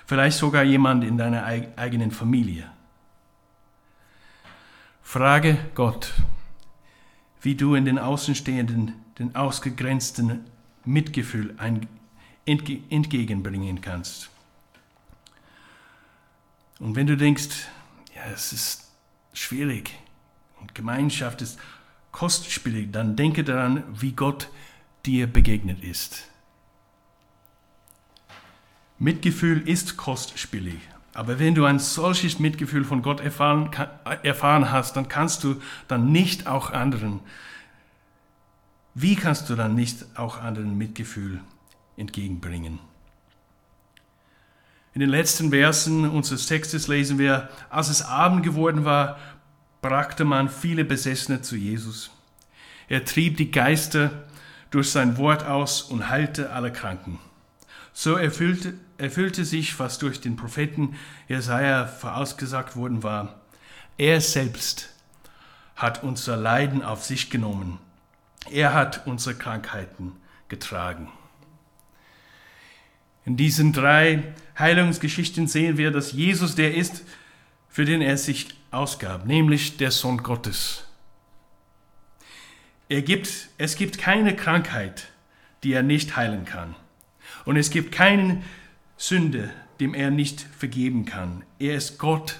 vielleicht 0.06 0.38
sogar 0.38 0.63
jemand 0.63 1.04
in 1.04 1.17
deiner 1.17 1.46
eigenen 1.46 2.12
Familie. 2.12 2.72
Frage 5.04 5.58
Gott, 5.76 6.13
wie 7.41 7.56
du 7.56 7.76
in 7.76 7.86
den 7.86 8.00
Außenstehenden 8.00 9.00
den 9.21 9.36
ausgegrenzten 9.36 10.45
Mitgefühl 10.84 11.55
entgegenbringen 12.45 13.81
kannst. 13.81 14.29
Und 16.79 16.95
wenn 16.95 17.05
du 17.05 17.15
denkst, 17.15 17.67
ja, 18.15 18.23
es 18.34 18.51
ist 18.51 18.91
schwierig 19.34 19.91
und 20.60 20.73
Gemeinschaft 20.73 21.43
ist 21.43 21.60
kostspielig, 22.12 22.91
dann 22.91 23.15
denke 23.15 23.43
daran, 23.43 23.84
wie 23.93 24.13
Gott 24.13 24.49
dir 25.05 25.27
begegnet 25.27 25.84
ist. 25.84 26.27
Mitgefühl 28.97 29.67
ist 29.67 29.97
kostspielig, 29.97 30.79
aber 31.13 31.38
wenn 31.38 31.53
du 31.53 31.65
ein 31.65 31.77
solches 31.77 32.39
Mitgefühl 32.39 32.86
von 32.86 33.03
Gott 33.03 33.19
erfahren, 33.19 33.69
erfahren 34.23 34.71
hast, 34.71 34.95
dann 34.95 35.07
kannst 35.07 35.43
du 35.43 35.62
dann 35.88 36.12
nicht 36.12 36.47
auch 36.47 36.71
anderen, 36.71 37.19
wie 38.93 39.15
kannst 39.15 39.49
du 39.49 39.56
dann 39.56 39.75
nicht 39.75 40.06
auch 40.15 40.41
anderen 40.41 40.77
Mitgefühl 40.77 41.39
entgegenbringen? 41.97 42.80
In 44.93 44.99
den 44.99 45.10
letzten 45.10 45.51
Versen 45.51 46.10
unseres 46.10 46.47
Textes 46.47 46.89
lesen 46.89 47.17
wir, 47.17 47.49
als 47.69 47.89
es 47.89 48.01
Abend 48.01 48.43
geworden 48.43 48.84
war, 48.84 49.17
brachte 49.82 50.25
man 50.25 50.49
viele 50.49 50.84
Besessene 50.84 51.41
zu 51.41 51.56
Jesus. 51.56 52.12
Er 52.89 53.06
trieb 53.06 53.38
die 53.38 53.51
Geister 53.51 54.12
durch 54.69 54.91
sein 54.91 55.17
Wort 55.17 55.45
aus 55.45 55.82
und 55.82 56.10
heilte 56.10 56.51
alle 56.51 56.73
Kranken. 56.73 57.19
So 57.93 58.15
erfüllte, 58.15 58.73
erfüllte 58.97 59.45
sich, 59.45 59.80
was 59.80 59.97
durch 59.97 60.19
den 60.19 60.36
Propheten 60.36 60.95
Jesaja 61.30 61.88
vorausgesagt 61.88 62.75
worden 62.75 63.04
war. 63.04 63.39
Er 63.97 64.19
selbst 64.19 64.89
hat 65.75 66.04
unser 66.04 66.36
Leiden 66.36 66.84
auf 66.84 67.04
sich 67.04 67.30
genommen. 67.30 67.80
Er 68.49 68.73
hat 68.73 69.06
unsere 69.06 69.36
Krankheiten 69.36 70.13
getragen. 70.47 71.10
In 73.25 73.38
diesen 73.38 73.71
drei 73.71 74.23
Heilungsgeschichten 74.58 75.47
sehen 75.47 75.77
wir, 75.77 75.91
dass 75.91 76.12
Jesus 76.12 76.56
der 76.56 76.75
ist, 76.75 77.04
für 77.69 77.86
den 77.86 78.01
er 78.01 78.17
sich 78.17 78.49
ausgab, 78.71 79.25
nämlich 79.25 79.77
der 79.77 79.91
Sohn 79.91 80.17
Gottes. 80.17 80.86
Er 82.89 83.01
gibt, 83.01 83.49
es 83.58 83.75
gibt 83.75 83.97
keine 83.97 84.36
Krankheit, 84.36 85.08
die 85.63 85.71
er 85.71 85.84
nicht 85.84 86.17
heilen 86.17 86.45
kann. 86.45 86.75
Und 87.45 87.56
es 87.56 87.69
gibt 87.69 87.93
keine 87.93 88.43
Sünde, 88.97 89.51
dem 89.80 89.93
er 89.93 90.12
nicht 90.12 90.41
vergeben 90.41 91.06
kann. 91.06 91.43
Er 91.60 91.75
ist 91.75 91.97
Gott, 91.97 92.39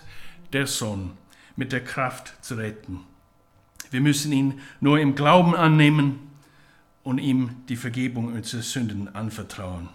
der 0.52 0.68
Sohn, 0.68 1.18
mit 1.56 1.72
der 1.72 1.84
Kraft 1.84 2.34
zu 2.44 2.56
retten. 2.56 3.00
Wir 3.89 4.02
müssen 4.02 4.32
ihn 4.32 4.62
nur 4.80 5.00
im 5.00 5.15
Glauben 5.15 5.56
annehmen 5.56 6.20
und 7.04 7.17
ihm 7.17 7.56
die 7.67 7.76
Vergebung 7.76 8.34
unserer 8.34 8.62
Sünden 8.62 9.13
anvertrauen. 9.13 9.89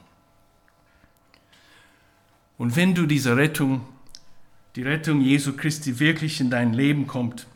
Und 2.59 2.75
wenn 2.77 2.95
du 2.95 3.07
diese 3.07 3.37
Rettung, 3.37 3.87
die 4.75 4.83
Rettung 4.83 5.21
Jesu 5.21 5.55
Christi 5.57 5.99
wirklich 5.99 6.41
in 6.41 6.51
dein 6.51 6.73
Leben 6.73 7.07
kommt, 7.07 7.47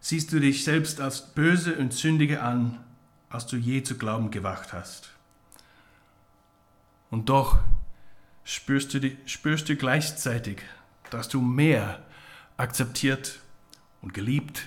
siehst 0.00 0.32
du 0.32 0.40
dich 0.40 0.64
selbst 0.64 1.00
als 1.00 1.34
böse 1.34 1.76
und 1.76 1.92
sündige 1.92 2.42
an, 2.42 2.78
als 3.28 3.46
du 3.46 3.56
je 3.56 3.82
zu 3.82 3.98
glauben 3.98 4.30
gewacht 4.30 4.72
hast. 4.72 5.10
Und 7.10 7.28
doch 7.28 7.58
spürst 8.44 8.94
du, 8.94 9.10
spürst 9.26 9.68
du 9.68 9.76
gleichzeitig, 9.76 10.62
dass 11.10 11.28
du 11.28 11.40
mehr 11.40 12.02
akzeptiert 12.56 13.40
und 14.02 14.14
geliebt 14.14 14.66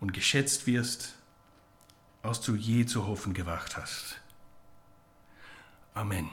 und 0.00 0.12
geschätzt 0.12 0.66
wirst, 0.66 1.14
als 2.22 2.40
du 2.40 2.54
je 2.54 2.86
zu 2.86 3.06
hoffen 3.06 3.34
gewacht 3.34 3.76
hast. 3.76 4.20
Amen. 5.94 6.30